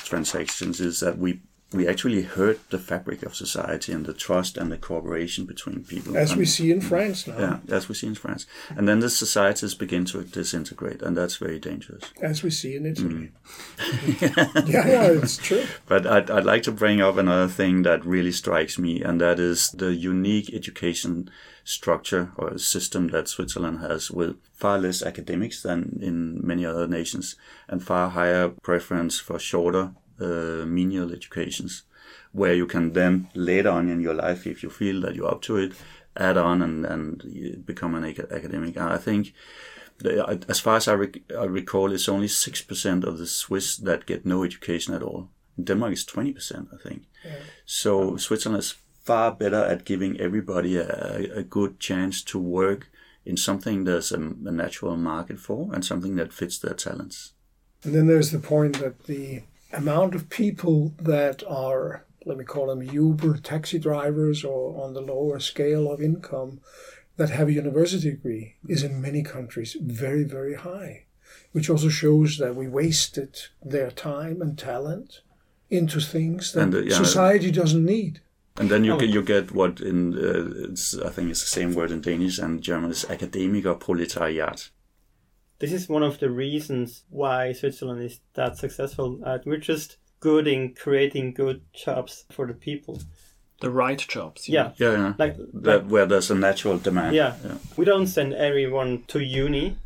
transactions 0.04 0.80
is 0.80 1.00
that 1.00 1.18
we 1.18 1.40
we 1.72 1.86
actually 1.86 2.22
hurt 2.22 2.68
the 2.70 2.78
fabric 2.78 3.22
of 3.22 3.36
society 3.36 3.92
and 3.92 4.04
the 4.04 4.12
trust 4.12 4.56
and 4.56 4.72
the 4.72 4.76
cooperation 4.76 5.44
between 5.44 5.84
people. 5.84 6.16
As 6.16 6.32
and, 6.32 6.40
we 6.40 6.44
see 6.44 6.72
in 6.72 6.80
France 6.80 7.28
now. 7.28 7.38
Yeah, 7.38 7.76
as 7.76 7.88
we 7.88 7.94
see 7.94 8.08
in 8.08 8.16
France. 8.16 8.44
And 8.70 8.88
then 8.88 8.98
the 8.98 9.08
societies 9.08 9.74
begin 9.76 10.04
to 10.06 10.24
disintegrate, 10.24 11.00
and 11.00 11.16
that's 11.16 11.36
very 11.36 11.60
dangerous. 11.60 12.02
As 12.20 12.42
we 12.42 12.50
see 12.50 12.74
in 12.74 12.86
Italy. 12.86 13.30
Mm. 13.78 14.68
yeah, 14.68 14.86
yeah, 14.88 15.06
it's 15.12 15.36
true. 15.36 15.64
But 15.86 16.06
I'd, 16.08 16.28
I'd 16.28 16.44
like 16.44 16.64
to 16.64 16.72
bring 16.72 17.00
up 17.00 17.16
another 17.16 17.48
thing 17.48 17.82
that 17.82 18.04
really 18.04 18.32
strikes 18.32 18.76
me, 18.76 19.00
and 19.02 19.20
that 19.20 19.38
is 19.38 19.70
the 19.70 19.94
unique 19.94 20.52
education 20.52 21.30
structure 21.64 22.32
or 22.36 22.48
a 22.48 22.58
system 22.58 23.08
that 23.08 23.28
Switzerland 23.28 23.80
has 23.80 24.10
with 24.10 24.36
far 24.52 24.78
less 24.78 25.02
academics 25.02 25.62
than 25.62 25.98
in 26.02 26.44
many 26.46 26.64
other 26.66 26.86
nations 26.86 27.36
and 27.68 27.82
far 27.82 28.10
higher 28.10 28.48
preference 28.62 29.18
for 29.18 29.38
shorter 29.38 29.92
uh, 30.20 30.64
menial 30.66 31.12
educations, 31.12 31.84
where 32.32 32.54
you 32.54 32.66
can 32.66 32.92
then 32.92 33.28
later 33.34 33.70
on 33.70 33.88
in 33.88 34.00
your 34.00 34.14
life, 34.14 34.46
if 34.46 34.62
you 34.62 34.70
feel 34.70 35.00
that 35.00 35.14
you're 35.14 35.30
up 35.30 35.42
to 35.42 35.56
it, 35.56 35.72
add 36.16 36.36
on 36.36 36.62
and, 36.62 36.84
and 36.84 37.64
become 37.64 37.94
an 37.94 38.04
academic. 38.04 38.76
I 38.76 38.98
think, 38.98 39.32
as 40.48 40.60
far 40.60 40.76
as 40.76 40.88
I, 40.88 40.94
rec- 40.94 41.32
I 41.38 41.44
recall, 41.44 41.92
it's 41.92 42.08
only 42.08 42.26
6% 42.26 43.04
of 43.04 43.18
the 43.18 43.26
Swiss 43.26 43.76
that 43.78 44.06
get 44.06 44.26
no 44.26 44.44
education 44.44 44.94
at 44.94 45.02
all. 45.02 45.30
In 45.56 45.64
Denmark 45.64 45.92
is 45.92 46.04
20%, 46.04 46.68
I 46.72 46.88
think. 46.88 47.02
Yeah. 47.24 47.36
So 47.64 48.16
Switzerland 48.16 48.60
is 48.60 48.74
far 49.10 49.32
better 49.32 49.64
at 49.64 49.84
giving 49.84 50.20
everybody 50.20 50.76
a, 50.76 51.40
a 51.42 51.42
good 51.42 51.80
chance 51.80 52.22
to 52.22 52.38
work 52.38 52.92
in 53.24 53.36
something 53.36 53.82
there's 53.82 54.12
a, 54.12 54.20
a 54.20 54.52
natural 54.52 54.96
market 54.96 55.40
for 55.40 55.74
and 55.74 55.84
something 55.84 56.14
that 56.14 56.32
fits 56.32 56.60
their 56.60 56.74
talents. 56.74 57.32
And 57.82 57.92
then 57.92 58.06
there's 58.06 58.30
the 58.30 58.38
point 58.38 58.78
that 58.78 59.06
the 59.06 59.42
amount 59.72 60.14
of 60.14 60.30
people 60.30 60.94
that 61.00 61.42
are, 61.48 62.04
let 62.24 62.38
me 62.38 62.44
call 62.44 62.68
them 62.68 62.82
Uber 62.82 63.38
taxi 63.38 63.80
drivers 63.80 64.44
or 64.44 64.80
on 64.80 64.94
the 64.94 65.00
lower 65.00 65.40
scale 65.40 65.90
of 65.90 66.00
income 66.00 66.60
that 67.16 67.30
have 67.30 67.48
a 67.48 67.52
university 67.52 68.12
degree 68.12 68.54
is 68.68 68.84
in 68.84 69.02
many 69.02 69.24
countries 69.24 69.76
very, 69.80 70.22
very 70.22 70.54
high, 70.54 71.06
which 71.50 71.68
also 71.68 71.88
shows 71.88 72.38
that 72.38 72.54
we 72.54 72.68
wasted 72.68 73.36
their 73.60 73.90
time 73.90 74.40
and 74.40 74.56
talent 74.56 75.22
into 75.68 76.00
things 76.00 76.52
that 76.52 76.72
uh, 76.72 76.78
yeah, 76.78 76.96
society 76.96 77.50
doesn't 77.50 77.84
need. 77.84 78.20
And 78.56 78.70
then 78.70 78.84
you, 78.84 78.94
oh. 78.94 78.98
get, 78.98 79.08
you 79.08 79.22
get 79.22 79.52
what 79.52 79.80
in 79.80 80.14
uh, 80.14 80.70
it's, 80.70 80.98
I 80.98 81.10
think 81.10 81.30
it's 81.30 81.40
the 81.40 81.46
same 81.46 81.74
word 81.74 81.90
in 81.90 82.00
Danish 82.00 82.38
and 82.38 82.60
German 82.60 82.90
is 82.90 83.04
Akademiker 83.04 83.78
Proletariat. 83.78 84.70
This 85.60 85.72
is 85.72 85.88
one 85.88 86.02
of 86.02 86.18
the 86.18 86.30
reasons 86.30 87.04
why 87.10 87.52
Switzerland 87.52 88.02
is 88.02 88.20
that 88.34 88.56
successful. 88.56 89.20
Uh, 89.24 89.38
we're 89.44 89.58
just 89.58 89.98
good 90.18 90.46
in 90.46 90.74
creating 90.74 91.34
good 91.34 91.62
jobs 91.72 92.24
for 92.30 92.46
the 92.46 92.54
people. 92.54 93.00
The 93.60 93.70
right 93.70 93.98
jobs. 93.98 94.48
Yeah. 94.48 94.72
Yeah, 94.76 94.92
yeah. 94.92 95.14
Like, 95.18 95.36
that, 95.36 95.82
like, 95.82 95.90
where 95.90 96.06
there's 96.06 96.30
a 96.30 96.34
natural 96.34 96.78
demand. 96.78 97.14
Yeah. 97.14 97.36
yeah. 97.44 97.56
We 97.76 97.84
don't 97.84 98.06
send 98.06 98.34
everyone 98.34 99.04
to 99.08 99.20
uni 99.20 99.76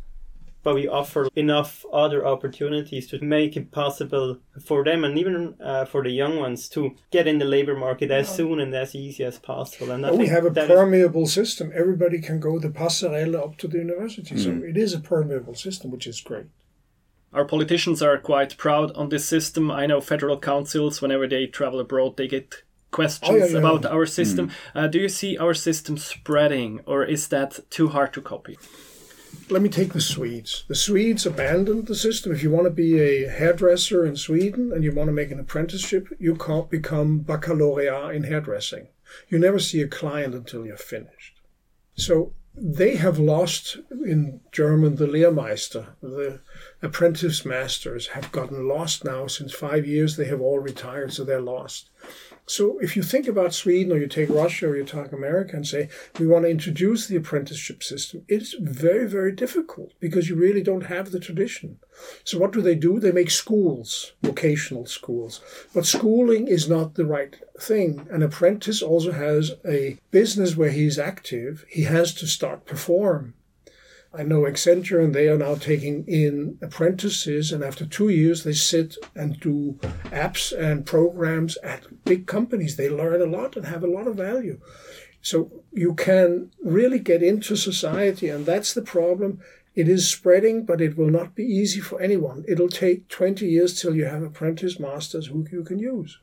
but 0.65 0.73
we 0.73 0.87
offer 0.87 1.29
enough 1.35 1.85
other 1.93 2.25
opportunities 2.25 3.05
to 3.05 3.23
make 3.23 3.55
it 3.55 3.71
possible 3.71 4.39
for 4.59 4.83
them 4.83 5.03
and 5.03 5.15
even 5.15 5.53
uh, 5.61 5.85
for 5.85 6.01
the 6.01 6.09
young 6.09 6.39
ones 6.39 6.67
to 6.67 6.95
get 7.11 7.27
in 7.27 7.37
the 7.37 7.45
labor 7.45 7.75
market 7.75 8.09
as 8.09 8.27
soon 8.35 8.59
and 8.59 8.73
as 8.73 8.95
easy 8.95 9.23
as 9.23 9.37
possible. 9.37 9.91
And 9.91 10.01
well, 10.01 10.17
we 10.17 10.25
have 10.25 10.43
a 10.43 10.49
permeable 10.49 11.25
is... 11.25 11.33
system. 11.33 11.71
Everybody 11.75 12.19
can 12.19 12.39
go 12.39 12.57
the 12.57 12.69
passerelle 12.69 13.35
up 13.35 13.57
to 13.57 13.67
the 13.67 13.77
university. 13.77 14.33
Mm. 14.33 14.43
So 14.43 14.65
it 14.65 14.75
is 14.75 14.95
a 14.95 14.99
permeable 14.99 15.53
system, 15.53 15.91
which 15.91 16.07
is 16.07 16.19
great. 16.19 16.47
Our 17.31 17.45
politicians 17.45 18.01
are 18.01 18.17
quite 18.17 18.57
proud 18.57 18.91
on 18.95 19.09
this 19.09 19.27
system. 19.27 19.69
I 19.69 19.85
know 19.85 20.01
federal 20.01 20.39
councils, 20.39 20.99
whenever 20.99 21.27
they 21.27 21.45
travel 21.45 21.79
abroad, 21.79 22.17
they 22.17 22.27
get 22.27 22.63
questions 22.89 23.29
oh, 23.31 23.35
yeah, 23.35 23.45
yeah, 23.45 23.59
about 23.59 23.85
our 23.85 24.07
system. 24.07 24.47
Mm. 24.47 24.53
Uh, 24.73 24.87
do 24.87 24.97
you 24.97 25.09
see 25.09 25.37
our 25.37 25.53
system 25.53 25.95
spreading, 25.97 26.79
or 26.87 27.03
is 27.03 27.27
that 27.27 27.59
too 27.69 27.89
hard 27.89 28.13
to 28.13 28.21
copy? 28.21 28.57
Let 29.49 29.61
me 29.61 29.69
take 29.69 29.93
the 29.93 30.01
Swedes. 30.01 30.63
The 30.67 30.75
Swedes 30.75 31.25
abandoned 31.25 31.87
the 31.87 31.95
system. 31.95 32.31
If 32.31 32.43
you 32.43 32.49
want 32.49 32.65
to 32.65 32.71
be 32.71 32.99
a 32.99 33.29
hairdresser 33.29 34.05
in 34.05 34.15
Sweden 34.15 34.71
and 34.73 34.83
you 34.83 34.91
want 34.91 35.07
to 35.07 35.13
make 35.13 35.31
an 35.31 35.39
apprenticeship, 35.39 36.07
you 36.19 36.35
can't 36.35 36.69
become 36.69 37.19
baccalaureate 37.19 38.15
in 38.15 38.23
hairdressing. 38.23 38.87
You 39.29 39.39
never 39.39 39.59
see 39.59 39.81
a 39.81 39.87
client 39.87 40.33
until 40.33 40.65
you're 40.65 40.77
finished. 40.77 41.41
So 41.95 42.33
they 42.57 42.95
have 42.95 43.19
lost, 43.19 43.77
in 43.91 44.41
German, 44.51 44.95
the 44.95 45.07
Lehrmeister. 45.07 45.89
The 46.01 46.39
apprentice 46.85 47.43
masters 47.45 48.07
have 48.07 48.31
gotten 48.31 48.67
lost 48.67 49.03
now 49.03 49.27
since 49.27 49.51
five 49.51 49.85
years. 49.85 50.15
They 50.15 50.25
have 50.25 50.39
all 50.39 50.59
retired, 50.59 51.11
so 51.11 51.23
they're 51.23 51.41
lost. 51.41 51.89
So 52.47 52.77
if 52.77 52.95
you 52.95 53.01
think 53.01 53.27
about 53.27 53.55
Sweden 53.55 53.91
or 53.91 53.97
you 53.97 54.07
take 54.07 54.29
Russia 54.29 54.67
or 54.67 54.77
you 54.77 54.83
talk 54.83 55.11
America 55.11 55.55
and 55.55 55.65
say, 55.65 55.89
we 56.19 56.27
want 56.27 56.45
to 56.45 56.51
introduce 56.51 57.07
the 57.07 57.15
apprenticeship 57.15 57.81
system, 57.81 58.23
it's 58.27 58.53
very, 58.53 59.07
very 59.07 59.31
difficult 59.31 59.93
because 59.99 60.29
you 60.29 60.35
really 60.35 60.61
don't 60.61 60.85
have 60.85 61.11
the 61.11 61.19
tradition. 61.19 61.79
So 62.23 62.37
what 62.37 62.51
do 62.51 62.61
they 62.61 62.75
do? 62.75 62.99
They 62.99 63.11
make 63.11 63.31
schools, 63.31 64.13
vocational 64.21 64.85
schools. 64.85 65.41
But 65.73 65.87
schooling 65.87 66.47
is 66.47 66.69
not 66.69 66.93
the 66.93 67.05
right 67.05 67.35
thing. 67.59 68.07
An 68.11 68.21
apprentice 68.21 68.83
also 68.83 69.11
has 69.11 69.53
a 69.67 69.97
business 70.11 70.55
where 70.55 70.71
he's 70.71 70.99
active. 70.99 71.65
He 71.67 71.83
has 71.83 72.13
to 72.15 72.27
start 72.27 72.67
perform. 72.67 73.33
I 74.17 74.23
know 74.23 74.41
Accenture, 74.41 75.03
and 75.03 75.13
they 75.13 75.27
are 75.27 75.37
now 75.37 75.55
taking 75.55 76.05
in 76.07 76.57
apprentices, 76.61 77.51
and 77.51 77.63
after 77.63 77.85
two 77.85 78.09
years, 78.09 78.43
they 78.43 78.53
sit 78.53 78.97
and 79.15 79.39
do 79.39 79.77
apps 80.05 80.57
and 80.57 80.85
programs 80.85 81.57
at 81.57 82.03
big 82.05 82.25
companies. 82.25 82.75
They 82.75 82.89
learn 82.89 83.21
a 83.21 83.25
lot 83.25 83.55
and 83.57 83.65
have 83.65 83.83
a 83.83 83.87
lot 83.87 84.07
of 84.07 84.15
value. 84.15 84.59
So 85.21 85.63
you 85.71 85.95
can 85.95 86.51
really 86.63 86.99
get 86.99 87.23
into 87.23 87.55
society, 87.55 88.29
and 88.29 88.45
that's 88.45 88.73
the 88.73 88.81
problem. 88.81 89.39
It 89.73 89.89
is 89.89 90.07
spreading, 90.07 90.65
but 90.65 90.79
it 90.79 90.97
will 90.97 91.09
not 91.09 91.35
be 91.35 91.43
easy 91.43 91.81
for 91.81 91.99
anyone. 91.99 92.45
It'll 92.47 92.69
take 92.69 93.09
20 93.09 93.45
years 93.45 93.79
till 93.81 93.95
you 93.95 94.05
have 94.05 94.23
apprentice 94.23 94.79
masters 94.79 95.27
who 95.27 95.45
you 95.51 95.63
can 95.63 95.79
use. 95.79 96.19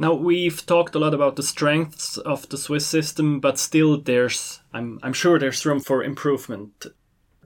Now 0.00 0.14
we've 0.14 0.64
talked 0.64 0.94
a 0.94 0.98
lot 0.98 1.12
about 1.12 1.36
the 1.36 1.42
strengths 1.42 2.16
of 2.16 2.48
the 2.48 2.56
Swiss 2.56 2.86
system, 2.86 3.38
but 3.38 3.58
still 3.58 4.00
there's 4.00 4.62
I'm 4.72 4.98
I'm 5.02 5.12
sure 5.12 5.38
there's 5.38 5.66
room 5.66 5.80
for 5.80 6.02
improvement. 6.02 6.86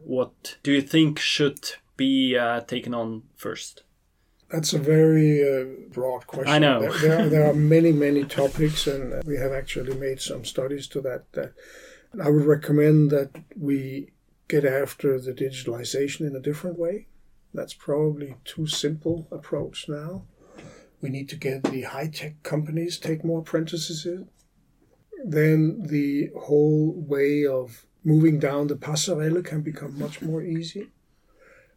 What 0.05 0.59
do 0.63 0.71
you 0.71 0.81
think 0.81 1.19
should 1.19 1.73
be 1.97 2.39
uh, 2.39 2.61
taken 2.61 2.95
on 2.95 3.25
first? 3.35 3.83
That's 4.51 4.73
a 4.73 4.79
very 4.79 5.43
uh, 5.43 5.65
broad 5.93 6.29
question. 6.29 6.55
I 6.55 6.61
know. 6.61 6.79
there, 6.83 6.99
there, 7.01 7.19
are, 7.19 7.29
there, 7.29 7.51
are, 7.51 7.55
many, 7.75 7.91
many 7.91 8.23
topics, 8.23 8.87
and 8.87 9.15
uh, 9.15 9.23
we 9.27 9.37
have 9.37 9.51
actually 9.51 9.97
made 9.97 10.21
some 10.21 10.45
studies 10.45 10.87
to 10.89 11.01
that. 11.01 11.33
That 11.33 11.55
I 12.23 12.31
would 12.31 12.45
recommend 12.45 13.11
that 13.11 13.31
we 13.59 14.13
get 14.47 14.65
after 14.65 15.19
the 15.19 15.33
digitalization 15.33 16.21
in 16.21 16.37
a 16.37 16.41
different 16.41 16.79
way. 16.79 17.09
That's 17.53 17.75
probably 17.75 18.37
too 18.45 18.69
simple 18.69 19.27
approach 19.33 19.89
now. 19.89 20.23
We 21.05 21.11
need 21.11 21.29
to 21.29 21.37
get 21.37 21.65
the 21.65 21.83
high 21.83 22.09
tech 22.09 22.43
companies 22.43 22.97
take 22.97 23.27
more 23.27 23.41
apprentices 23.41 24.07
in. 24.07 24.27
Then 25.23 25.83
the 25.83 26.31
whole 26.35 26.95
way 26.97 27.45
of 27.45 27.85
moving 28.03 28.39
down 28.39 28.69
the 28.69 28.75
passerelle 28.75 29.45
can 29.45 29.61
become 29.61 29.99
much 29.99 30.23
more 30.23 30.43
easy. 30.43 30.89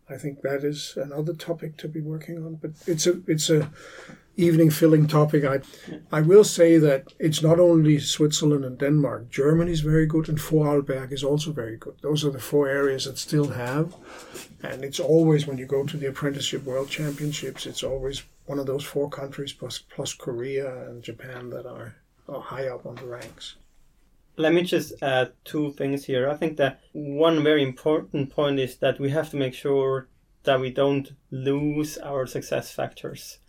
I 0.10 0.15
think 0.15 0.43
that 0.43 0.63
is 0.63 0.93
another 0.96 1.34
topic 1.34 1.75
to 1.79 1.89
be 1.89 2.00
working 2.00 2.38
on. 2.38 2.55
But 2.55 2.72
it's 2.88 3.05
a 3.05 3.22
it's 3.27 3.50
a 3.50 3.69
evening 4.38 4.69
filling 4.69 5.07
topic. 5.07 5.43
I 5.43 5.60
I 6.10 6.22
will 6.22 6.46
say 6.46 6.77
that 6.77 7.01
it's 7.19 7.43
not 7.43 7.60
only 7.60 8.00
Switzerland 8.00 8.63
and 8.63 8.77
Denmark. 8.77 9.29
Germany 9.29 9.74
is 9.74 9.81
very 9.81 10.05
good, 10.05 10.29
and 10.29 10.38
Vorarlberg 10.38 11.12
is 11.12 11.25
also 11.25 11.51
very 11.51 11.75
good. 11.75 11.96
Those 12.01 12.24
are 12.24 12.31
the 12.31 12.48
four 12.51 12.69
areas 12.69 13.03
that 13.03 13.17
still 13.17 13.50
have. 13.50 13.93
And 14.63 14.86
it's 14.86 15.01
always 15.01 15.46
when 15.46 15.57
you 15.57 15.65
go 15.65 15.84
to 15.84 15.98
the 15.98 16.07
apprenticeship 16.07 16.63
world 16.63 16.89
championships, 16.89 17.65
it's 17.65 17.84
always 17.84 18.24
one 18.47 18.59
of 18.59 18.65
those 18.65 18.83
four 18.83 19.09
countries 19.09 19.53
plus 19.53 19.77
plus 19.77 20.13
Korea 20.13 20.89
and 20.89 21.03
Japan 21.03 21.49
that 21.51 21.65
are, 21.65 21.95
are 22.27 22.41
high 22.41 22.67
up 22.67 22.85
on 22.85 22.95
the 22.95 23.05
ranks. 23.05 23.57
Let 24.37 24.53
me 24.53 24.63
just 24.63 24.93
add 25.01 25.33
two 25.43 25.71
things 25.73 26.05
here. 26.05 26.29
I 26.29 26.35
think 26.35 26.57
that 26.57 26.79
one 26.93 27.43
very 27.43 27.63
important 27.63 28.29
point 28.29 28.59
is 28.59 28.77
that 28.77 28.99
we 28.99 29.09
have 29.09 29.29
to 29.31 29.37
make 29.37 29.53
sure 29.53 30.07
that 30.43 30.59
we 30.59 30.71
don't 30.71 31.11
lose 31.29 31.97
our 31.97 32.25
success 32.25 32.71
factors. 32.71 33.39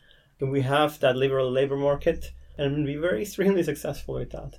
We 0.41 0.63
have 0.63 0.99
that 1.01 1.17
liberal 1.17 1.51
labor 1.51 1.77
market 1.77 2.33
and 2.57 2.85
we 2.85 2.99
were 2.99 3.17
extremely 3.21 3.63
successful 3.63 4.15
with 4.15 4.31
that. 4.31 4.59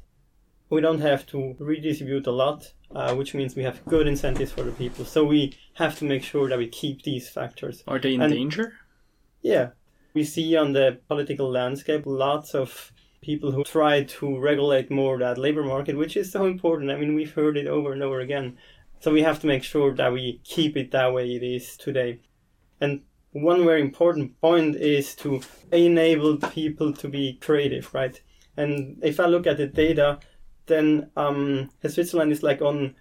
We 0.70 0.82
don't 0.82 1.02
have 1.02 1.26
to 1.28 1.56
redistribute 1.60 2.28
a 2.28 2.32
lot, 2.32 2.72
uh, 2.96 3.16
which 3.16 3.34
means 3.34 3.56
we 3.56 3.64
have 3.64 3.84
good 3.86 4.08
incentives 4.08 4.52
for 4.52 4.62
the 4.64 4.72
people. 4.72 5.04
So 5.04 5.26
we 5.26 5.58
have 5.74 5.98
to 5.98 6.06
make 6.06 6.24
sure 6.24 6.48
that 6.48 6.60
we 6.60 6.68
keep 6.68 7.02
these 7.02 7.28
factors. 7.28 7.84
Are 7.88 8.00
they 8.00 8.14
in 8.14 8.22
and, 8.22 8.32
danger? 8.32 8.74
Yeah, 9.42 9.70
we 10.14 10.24
see 10.24 10.56
on 10.56 10.74
the 10.74 11.00
political 11.08 11.50
landscape 11.50 12.04
lots 12.06 12.56
of 12.56 12.92
people 13.22 13.52
who 13.52 13.64
try 13.64 14.04
to 14.04 14.40
regulate 14.40 14.90
more 14.90 15.20
that 15.20 15.38
labor 15.38 15.64
market, 15.64 15.98
which 15.98 16.16
is 16.16 16.32
so 16.32 16.46
important. 16.46 16.92
I 16.92 16.96
mean, 16.96 17.16
we've 17.16 17.34
heard 17.34 17.58
it 17.58 17.68
over 17.68 17.92
and 17.92 18.02
over 18.02 18.20
again. 18.20 18.58
So 19.02 19.12
we 19.12 19.22
have 19.22 19.40
to 19.42 19.48
make 19.48 19.64
sure 19.64 19.94
that 19.96 20.12
we 20.12 20.42
keep 20.44 20.76
it 20.76 20.92
that 20.92 21.14
way 21.14 21.36
it 21.36 21.44
is 21.44 21.78
today. 21.78 22.22
And 22.82 23.02
one 23.32 23.64
very 23.64 23.82
important 23.82 24.40
point 24.42 24.76
is 24.76 25.16
to 25.18 25.42
enable 25.72 26.38
people 26.38 26.94
to 26.94 27.08
be 27.08 27.38
creative, 27.42 27.94
right? 27.94 28.20
And 28.58 29.00
if 29.04 29.20
I 29.20 29.26
look 29.26 29.48
at 29.48 29.58
the 29.58 29.68
data, 29.68 30.20
then 30.66 31.12
um, 31.16 31.70
Switzerland 31.86 32.32
is 32.32 32.44
like 32.44 32.62
on 32.62 32.96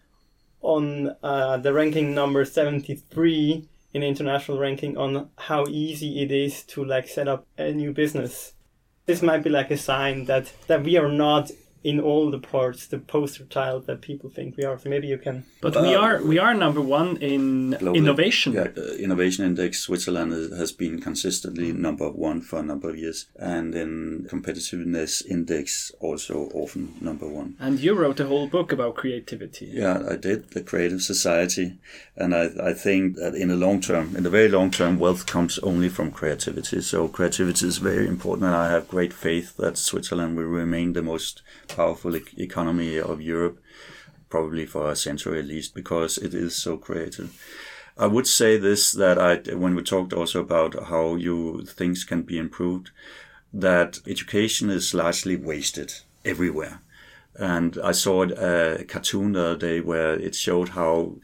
on 0.61 1.15
uh, 1.23 1.57
the 1.59 1.73
ranking 1.73 2.15
number 2.15 2.45
73 2.45 3.69
in 3.93 4.03
international 4.03 4.59
ranking 4.59 4.97
on 4.97 5.31
how 5.37 5.65
easy 5.69 6.23
it 6.23 6.31
is 6.31 6.63
to 6.65 6.85
like 6.85 7.09
set 7.09 7.29
up 7.29 7.47
a 7.57 7.73
new 7.73 7.93
business. 7.93 8.53
This 9.07 9.23
might 9.23 9.43
be 9.43 9.51
like 9.51 9.71
a 9.71 9.77
sign 9.77 10.27
that 10.27 10.53
that 10.67 10.85
we 10.85 10.97
are 10.97 11.09
not 11.09 11.51
in 11.85 12.01
all 12.01 12.31
the 12.31 12.39
parts 12.39 12.87
the 12.87 12.99
poster 12.99 13.45
child 13.45 13.87
that 13.87 14.01
people 14.01 14.29
think 14.31 14.57
we 14.57 14.65
are. 14.65 14.79
So 14.79 14.89
maybe 14.89 15.07
you 15.07 15.19
can. 15.19 15.45
But 15.61 15.77
uh, 15.77 15.83
we 15.83 15.95
are 15.95 16.23
we 16.23 16.39
are 16.39 16.55
number 16.55 16.81
one 16.81 17.17
in 17.19 17.77
globally, 17.79 17.97
innovation. 17.97 18.53
Yeah, 18.53 18.69
uh, 18.77 18.95
innovation 18.95 19.45
index. 19.45 19.81
Switzerland 19.81 20.33
has 20.33 20.73
been 20.73 21.01
consistently 21.01 21.73
number 21.73 22.11
one 22.11 22.41
for 22.41 22.59
a 22.59 22.63
number 22.63 22.91
of 22.91 22.97
years, 22.97 23.27
and 23.37 23.75
in 23.75 24.27
competitiveness 24.31 25.25
index 25.27 25.93
also 26.01 26.51
often 26.55 26.95
number 27.01 27.29
one. 27.29 27.57
And 27.61 27.79
you 27.79 27.95
wrote 27.95 28.21
a 28.21 28.27
whole 28.27 28.49
book 28.49 28.73
about 28.73 28.97
creativity. 28.97 29.67
Yeah, 29.67 30.03
I 30.09 30.17
did. 30.17 30.51
The 30.51 30.63
Creative 30.63 31.03
Society, 31.03 31.79
and 32.17 32.35
I 32.35 32.51
I 32.63 32.73
think 32.73 33.17
that 33.17 33.35
in 33.35 33.49
the 33.49 33.57
long 33.57 33.81
term, 33.81 34.17
in 34.17 34.23
the 34.25 34.31
very 34.31 34.49
long 34.49 34.71
term, 34.71 34.99
wealth 34.99 35.27
comes 35.27 35.59
only 35.61 35.89
from 35.89 36.11
creativity. 36.11 36.81
So 36.81 37.09
creativity 37.09 37.67
is 37.67 37.79
very 37.79 38.07
important, 38.07 38.47
and 38.47 38.57
I 38.57 38.71
have 38.71 38.89
great 38.89 39.13
faith 39.13 39.57
that 39.57 39.79
Switzerland 39.79 40.37
will 40.37 40.45
remain 40.45 40.93
the 40.93 41.03
most 41.03 41.43
powerful 41.69 42.17
e- 42.17 42.23
economy 42.37 42.99
of 42.99 43.21
Europe, 43.21 43.61
probably 44.29 44.67
for 44.67 44.91
a 44.91 44.97
century 44.97 45.39
at 45.39 45.47
least, 45.47 45.75
because 45.75 46.19
it 46.19 46.35
is 46.35 46.57
so 46.57 46.77
creative. 46.77 47.31
I 47.97 48.07
would 48.07 48.27
say 48.27 48.57
this 48.59 48.93
that 48.93 49.19
I, 49.19 49.37
when 49.55 49.75
we 49.75 49.83
talked 49.83 50.13
also 50.13 50.41
about 50.41 50.89
how 50.89 51.17
you 51.17 51.65
things 51.65 52.05
can 52.05 52.23
be 52.23 52.39
improved, 52.39 52.91
that 53.53 53.99
education 54.07 54.71
is 54.71 54.95
largely 54.95 55.37
wasted 55.37 55.93
everywhere. 56.25 56.81
And 57.35 57.79
I 57.83 57.93
saw 57.93 58.25
uh, 58.25 58.79
a 58.81 58.85
cartoon 58.85 59.33
the 59.33 59.45
other 59.45 59.57
day 59.57 59.81
where 59.81 60.15
it 60.15 60.35
showed 60.35 60.71
how 60.71 61.17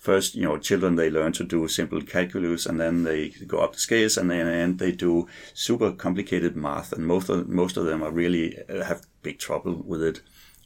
first, 0.00 0.34
you 0.34 0.42
know, 0.42 0.56
children 0.56 0.96
they 0.96 1.10
learn 1.10 1.32
to 1.32 1.44
do 1.44 1.68
simple 1.68 2.00
calculus, 2.00 2.66
and 2.66 2.80
then 2.80 3.04
they 3.04 3.28
go 3.46 3.58
up 3.58 3.74
the 3.74 3.78
scales, 3.78 4.16
and 4.16 4.30
then 4.30 4.78
they 4.78 4.90
do 4.90 5.28
super 5.54 5.92
complicated 5.92 6.56
math, 6.56 6.92
and 6.92 7.06
most 7.06 7.28
of 7.28 7.48
most 7.48 7.76
of 7.76 7.84
them 7.84 8.02
are 8.02 8.10
really 8.10 8.58
uh, 8.68 8.82
have 8.84 9.06
big 9.22 9.38
trouble 9.38 9.82
with 9.86 10.02
it. 10.02 10.20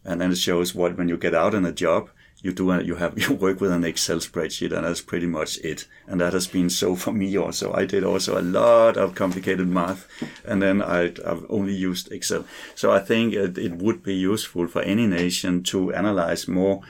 And 0.06 0.20
then 0.20 0.32
it 0.32 0.38
shows 0.38 0.74
what 0.74 0.96
when 0.96 1.08
you 1.08 1.16
get 1.16 1.34
out 1.34 1.54
in 1.54 1.64
a 1.64 1.72
job, 1.72 2.10
you 2.42 2.52
do 2.52 2.80
you 2.84 2.94
have 2.94 3.18
you 3.22 3.34
work 3.34 3.60
with 3.60 3.72
an 3.72 3.84
Excel 3.84 4.18
spreadsheet, 4.18 4.72
and 4.72 4.86
that's 4.86 5.00
pretty 5.00 5.26
much 5.26 5.58
it. 5.58 5.88
And 6.06 6.20
that 6.20 6.32
has 6.32 6.46
been 6.46 6.70
so 6.70 6.94
for 6.94 7.12
me 7.12 7.36
also. 7.36 7.72
I 7.72 7.86
did 7.86 8.04
also 8.04 8.38
a 8.38 8.48
lot 8.60 8.96
of 8.96 9.16
complicated 9.16 9.66
math, 9.66 10.06
and 10.44 10.62
then 10.62 10.80
I, 10.80 11.12
have 11.26 11.44
only 11.48 11.74
used 11.74 12.12
Excel. 12.12 12.44
So 12.76 12.92
I 12.92 13.00
think 13.00 13.34
it, 13.34 13.58
it 13.58 13.72
would 13.78 14.04
be 14.04 14.14
useful 14.14 14.68
for 14.68 14.82
any 14.82 15.08
nation 15.08 15.64
to 15.64 15.92
analyze 15.92 16.46
more 16.46 16.82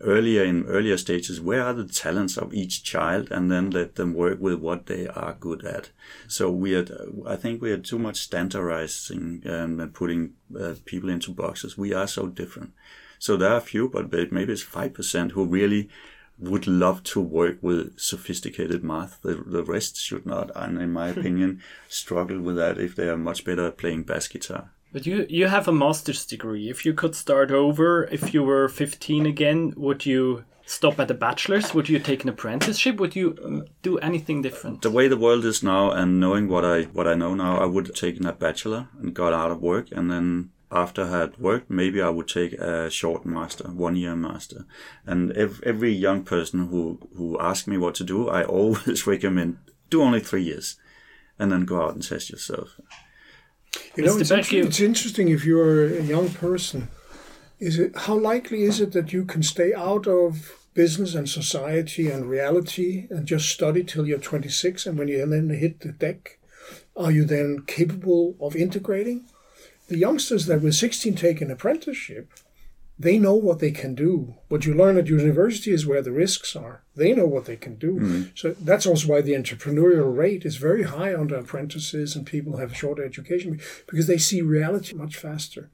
earlier 0.00 0.44
in 0.44 0.64
earlier 0.66 0.96
stages 0.96 1.40
where 1.40 1.64
are 1.64 1.72
the 1.72 1.86
talents 1.86 2.36
of 2.36 2.54
each 2.54 2.82
child 2.82 3.30
and 3.30 3.50
then 3.50 3.70
let 3.70 3.96
them 3.96 4.14
work 4.14 4.38
with 4.40 4.54
what 4.54 4.86
they 4.86 5.06
are 5.08 5.36
good 5.40 5.64
at 5.64 5.90
so 6.26 6.50
we 6.50 6.74
are 6.74 6.86
i 7.26 7.36
think 7.36 7.60
we 7.60 7.72
are 7.72 7.78
too 7.78 7.98
much 7.98 8.16
standardizing 8.16 9.42
and 9.44 9.94
putting 9.94 10.32
uh, 10.58 10.74
people 10.84 11.10
into 11.10 11.30
boxes 11.30 11.76
we 11.76 11.92
are 11.92 12.06
so 12.06 12.26
different 12.26 12.72
so 13.18 13.36
there 13.36 13.50
are 13.50 13.58
a 13.58 13.60
few 13.72 13.88
but 13.88 14.12
maybe 14.32 14.52
it's 14.52 14.64
5% 14.64 15.32
who 15.32 15.44
really 15.44 15.88
would 16.38 16.66
love 16.66 17.02
to 17.02 17.20
work 17.20 17.58
with 17.60 17.98
sophisticated 17.98 18.84
math. 18.84 19.20
The, 19.22 19.34
the 19.34 19.64
rest 19.64 19.98
should 19.98 20.24
not, 20.24 20.50
and 20.54 20.80
in 20.80 20.92
my 20.92 21.08
opinion, 21.16 21.62
struggle 21.88 22.40
with 22.40 22.56
that 22.56 22.78
if 22.78 22.94
they 22.94 23.08
are 23.08 23.16
much 23.16 23.44
better 23.44 23.66
at 23.66 23.78
playing 23.78 24.04
bass 24.04 24.28
guitar. 24.28 24.70
But 24.92 25.06
you 25.06 25.26
you 25.28 25.48
have 25.48 25.68
a 25.68 25.72
master's 25.72 26.24
degree. 26.24 26.70
If 26.70 26.86
you 26.86 26.94
could 26.94 27.14
start 27.14 27.50
over, 27.50 28.04
if 28.04 28.32
you 28.32 28.42
were 28.42 28.68
15 28.68 29.26
again, 29.26 29.74
would 29.76 30.06
you 30.06 30.44
stop 30.64 30.98
at 30.98 31.10
a 31.10 31.14
bachelor's? 31.14 31.74
Would 31.74 31.88
you 31.88 31.98
take 31.98 32.22
an 32.22 32.30
apprenticeship? 32.30 32.96
Would 32.96 33.16
you 33.16 33.36
uh, 33.44 33.68
do 33.82 33.98
anything 33.98 34.42
different? 34.42 34.82
The 34.82 34.90
way 34.90 35.08
the 35.08 35.16
world 35.16 35.44
is 35.44 35.62
now, 35.62 35.90
and 35.90 36.20
knowing 36.20 36.48
what 36.48 36.64
I 36.64 36.84
what 36.84 37.06
I 37.06 37.14
know 37.14 37.34
now, 37.34 37.60
I 37.60 37.66
would 37.66 37.86
have 37.88 37.96
taken 37.96 38.26
a 38.26 38.32
bachelor 38.32 38.88
and 39.00 39.14
got 39.14 39.32
out 39.32 39.50
of 39.50 39.60
work, 39.60 39.88
and 39.92 40.10
then 40.10 40.50
after 40.70 41.04
I 41.04 41.18
had 41.20 41.38
worked, 41.38 41.70
maybe 41.70 42.02
I 42.02 42.10
would 42.10 42.28
take 42.28 42.52
a 42.52 42.90
short 42.90 43.24
master, 43.24 43.68
one 43.68 43.96
year 43.96 44.14
master. 44.14 44.66
And 45.06 45.32
every, 45.32 45.66
every 45.66 45.92
young 45.92 46.24
person 46.24 46.68
who 46.68 46.98
who 47.16 47.38
asks 47.40 47.66
me 47.66 47.78
what 47.78 47.94
to 47.96 48.04
do, 48.04 48.28
I 48.28 48.44
always 48.58 49.06
recommend 49.06 49.58
do 49.90 50.02
only 50.02 50.20
three 50.20 50.42
years, 50.42 50.76
and 51.38 51.50
then 51.50 51.64
go 51.64 51.82
out 51.82 51.94
and 51.94 52.02
test 52.02 52.30
yourself. 52.30 52.80
You 53.96 54.04
know, 54.04 54.16
it's, 54.16 54.30
inter- 54.30 54.66
it's, 54.66 54.80
interesting 54.80 55.28
if 55.28 55.44
you're 55.44 55.86
a 55.86 56.02
young 56.02 56.30
person. 56.30 56.88
Is 57.58 57.78
it 57.78 57.96
how 57.96 58.16
likely 58.16 58.62
is 58.62 58.80
it 58.80 58.92
that 58.92 59.12
you 59.12 59.24
can 59.24 59.42
stay 59.42 59.74
out 59.74 60.06
of 60.06 60.52
business 60.74 61.14
and 61.14 61.28
society 61.28 62.08
and 62.08 62.30
reality 62.30 63.08
and 63.10 63.26
just 63.26 63.48
study 63.48 63.82
till 63.82 64.06
you're 64.06 64.18
26, 64.18 64.86
and 64.86 64.96
when 64.98 65.08
you 65.08 65.26
then 65.26 65.50
hit 65.50 65.80
the 65.80 65.90
deck, 65.90 66.38
are 66.96 67.10
you 67.10 67.24
then 67.24 67.64
capable 67.66 68.36
of 68.40 68.54
integrating? 68.54 69.24
The 69.88 69.98
youngsters 69.98 70.46
that 70.46 70.62
were 70.62 70.70
16 70.70 71.14
take 71.14 71.40
an 71.40 71.50
apprenticeship 71.50 72.30
they 72.98 73.18
know 73.18 73.34
what 73.34 73.60
they 73.60 73.70
can 73.70 73.94
do. 73.94 74.34
What 74.48 74.66
you 74.66 74.74
learn 74.74 74.98
at 74.98 75.06
university 75.06 75.70
is 75.70 75.86
where 75.86 76.02
the 76.02 76.12
risks 76.12 76.56
are. 76.56 76.82
They 76.96 77.12
know 77.12 77.26
what 77.26 77.44
they 77.44 77.56
can 77.56 77.76
do. 77.76 77.94
Mm-hmm. 77.94 78.22
So 78.34 78.54
that's 78.60 78.86
also 78.86 79.08
why 79.08 79.20
the 79.20 79.34
entrepreneurial 79.34 80.16
rate 80.16 80.44
is 80.44 80.56
very 80.56 80.82
high 80.82 81.14
under 81.14 81.36
apprentices 81.36 82.16
and 82.16 82.26
people 82.26 82.56
have 82.56 82.76
short 82.76 82.98
education 82.98 83.60
because 83.86 84.08
they 84.08 84.18
see 84.18 84.42
reality 84.42 84.94
much 84.94 85.16
faster. 85.16 85.70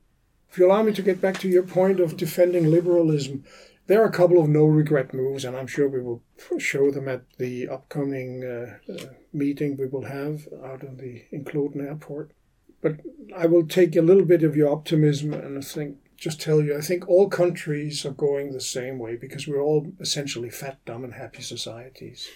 If 0.50 0.58
you 0.58 0.66
allow 0.66 0.82
me 0.82 0.92
to 0.92 1.02
get 1.02 1.20
back 1.20 1.38
to 1.38 1.48
your 1.48 1.62
point 1.62 1.98
of 1.98 2.16
defending 2.16 2.70
liberalism, 2.70 3.44
there 3.86 4.02
are 4.02 4.06
a 4.06 4.12
couple 4.12 4.40
of 4.40 4.48
no 4.48 4.64
regret 4.64 5.12
moves, 5.12 5.44
and 5.44 5.56
I'm 5.56 5.66
sure 5.66 5.88
we 5.88 6.00
will 6.00 6.22
show 6.58 6.90
them 6.90 7.06
at 7.08 7.22
the 7.38 7.68
upcoming 7.68 8.42
uh, 8.44 8.92
uh, 8.92 9.06
meeting 9.32 9.76
we 9.76 9.86
will 9.86 10.04
have 10.04 10.48
out 10.64 10.82
in 10.82 10.96
the 10.96 11.24
Including 11.32 11.82
airport. 11.82 12.32
But 12.80 13.00
I 13.36 13.46
will 13.46 13.66
take 13.66 13.96
a 13.96 14.02
little 14.02 14.24
bit 14.24 14.42
of 14.42 14.56
your 14.56 14.70
optimism 14.70 15.34
and 15.34 15.58
I 15.58 15.60
think 15.60 15.96
just 16.16 16.40
tell 16.40 16.62
you, 16.62 16.76
I 16.76 16.80
think 16.80 17.08
all 17.08 17.28
countries 17.28 18.04
are 18.04 18.10
going 18.10 18.52
the 18.52 18.60
same 18.60 18.98
way 18.98 19.16
because 19.16 19.46
we're 19.46 19.62
all 19.62 19.92
essentially 20.00 20.50
fat, 20.50 20.78
dumb, 20.84 21.04
and 21.04 21.14
happy 21.14 21.42
societies. 21.42 22.28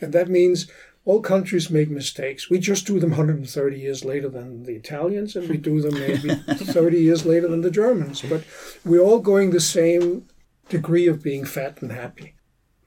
And 0.00 0.12
that 0.12 0.28
means 0.28 0.70
all 1.04 1.20
countries 1.20 1.70
make 1.70 1.88
mistakes. 1.88 2.50
We 2.50 2.58
just 2.58 2.86
do 2.86 2.98
them 2.98 3.10
130 3.10 3.78
years 3.78 4.04
later 4.04 4.28
than 4.28 4.64
the 4.64 4.74
Italians, 4.74 5.36
and 5.36 5.48
we 5.48 5.56
do 5.56 5.80
them 5.80 5.94
maybe 5.94 6.34
30 6.56 6.98
years 6.98 7.24
later 7.24 7.48
than 7.48 7.60
the 7.60 7.70
Germans. 7.70 8.22
But 8.22 8.44
we're 8.84 9.00
all 9.00 9.20
going 9.20 9.50
the 9.50 9.60
same 9.60 10.26
degree 10.68 11.06
of 11.06 11.22
being 11.22 11.44
fat 11.44 11.80
and 11.80 11.92
happy. 11.92 12.34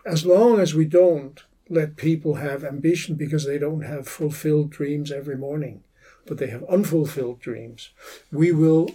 As 0.06 0.26
long 0.26 0.60
as 0.60 0.76
we 0.76 0.86
don't 0.86 1.42
let 1.70 1.96
people 1.96 2.36
have 2.36 2.64
ambition 2.64 3.16
because 3.16 3.46
they 3.46 3.58
don't 3.58 3.84
have 3.84 4.08
fulfilled 4.08 4.70
dreams 4.70 5.12
every 5.12 5.38
morning, 5.38 5.84
but 6.26 6.40
they 6.40 6.48
have 6.48 6.64
unfulfilled 6.66 7.40
dreams, 7.40 7.92
we 8.32 8.52
will 8.52 8.90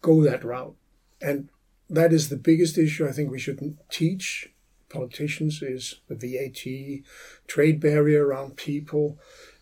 go 0.00 0.22
that 0.22 0.44
route. 0.44 0.76
And 1.22 1.48
that 1.88 2.12
is 2.12 2.28
the 2.28 2.36
biggest 2.36 2.76
issue 2.76 3.06
I 3.06 3.12
think 3.12 3.30
we 3.30 3.38
should 3.38 3.78
teach 3.90 4.52
politicians 4.92 5.62
is 5.62 6.00
the 6.08 6.14
VAT 6.14 7.04
trade 7.48 7.80
barrier 7.80 8.26
around 8.26 8.56
people, 8.56 9.18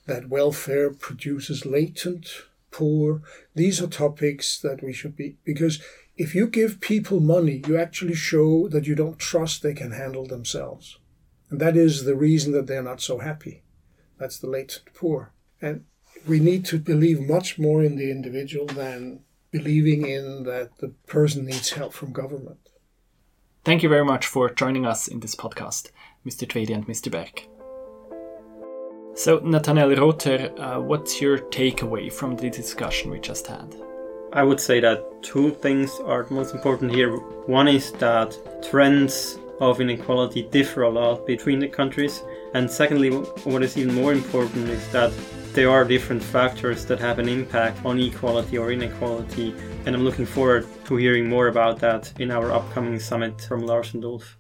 that 0.07 0.29
welfare 0.29 0.93
produces 0.93 1.65
latent 1.65 2.29
poor. 2.71 3.23
These 3.55 3.81
are 3.81 3.87
topics 3.87 4.61
that 4.61 4.83
we 4.83 4.93
should 4.93 5.17
be 5.17 5.37
because 5.45 5.81
if 6.17 6.35
you 6.35 6.47
give 6.49 6.81
people 6.81 7.21
money, 7.21 7.63
you 7.67 7.79
actually 7.79 8.15
show 8.15 8.69
that 8.69 8.87
you 8.87 8.95
don't 8.95 9.19
trust 9.19 9.63
they 9.63 9.75
can 9.75 9.93
handle 9.93 10.27
themselves. 10.27 10.99
And 11.49 11.61
that 11.61 11.77
is 11.77 12.05
the 12.05 12.17
reason 12.17 12.53
that 12.53 12.67
they're 12.67 12.83
not 12.83 13.01
so 13.01 13.19
happy. 13.19 13.63
That's 14.19 14.39
the 14.39 14.49
latent 14.49 14.93
poor. 14.95 15.33
And 15.63 15.85
we 16.27 16.39
need 16.39 16.65
to 16.67 16.79
believe 16.79 17.21
much 17.21 17.59
more 17.59 17.83
in 17.83 17.97
the 17.97 18.11
individual 18.11 18.67
than 18.67 19.21
believing 19.51 20.07
in 20.07 20.45
that 20.45 20.79
the 20.79 20.89
person 21.07 21.47
needs 21.47 21.71
help 21.71 21.93
from 21.93 22.13
government. 22.13 22.69
Thank 23.65 23.83
you 23.83 23.89
very 23.89 24.05
much 24.05 24.27
for 24.27 24.49
joining 24.51 24.87
us 24.87 25.07
in 25.07 25.21
this 25.21 25.35
podcast, 25.35 25.91
Mr. 26.27 26.47
Tvede 26.49 26.75
and 26.75 26.87
Mr. 26.87 27.11
Berg. 27.11 27.47
So, 29.15 29.41
Natanael 29.41 29.99
Rother, 29.99 30.59
uh, 30.59 30.81
what's 30.81 31.21
your 31.21 31.39
takeaway 31.39 32.11
from 32.11 32.37
the 32.37 32.49
discussion 32.49 33.11
we 33.11 33.19
just 33.19 33.47
had? 33.47 33.75
I 34.33 34.45
would 34.45 34.61
say 34.61 34.81
that 34.81 35.05
two 35.23 35.51
things 35.51 35.91
are 36.07 36.27
most 36.31 36.55
important 36.55 36.95
here. 36.95 37.17
One 37.47 37.69
is 37.69 37.93
that 37.93 38.39
trends 38.63 39.39
of 39.61 39.81
inequality 39.81 40.45
differ 40.45 40.83
a 40.83 40.89
lot 40.89 41.27
between 41.27 41.59
the 41.59 41.69
countries. 41.69 42.23
And 42.55 42.71
secondly, 42.71 43.11
what 43.11 43.63
is 43.63 43.77
even 43.77 43.95
more 43.95 44.13
important 44.13 44.69
is 44.71 44.89
that 44.93 45.13
there 45.53 45.71
are 45.71 45.85
different 45.85 46.23
factors 46.23 46.85
that 46.87 47.01
have 47.01 47.19
an 47.19 47.29
impact 47.29 47.85
on 47.85 47.99
equality 47.99 48.57
or 48.57 48.73
inequality. 48.73 49.55
And 49.85 49.95
I'm 49.95 50.05
looking 50.05 50.27
forward 50.27 50.67
to 50.87 50.97
hearing 50.97 51.29
more 51.29 51.49
about 51.49 51.79
that 51.81 52.13
in 52.21 52.31
our 52.31 52.53
upcoming 52.53 52.99
summit 53.01 53.41
from 53.41 53.67
Lars 53.67 53.95
and 53.95 54.05
Ulf. 54.05 54.40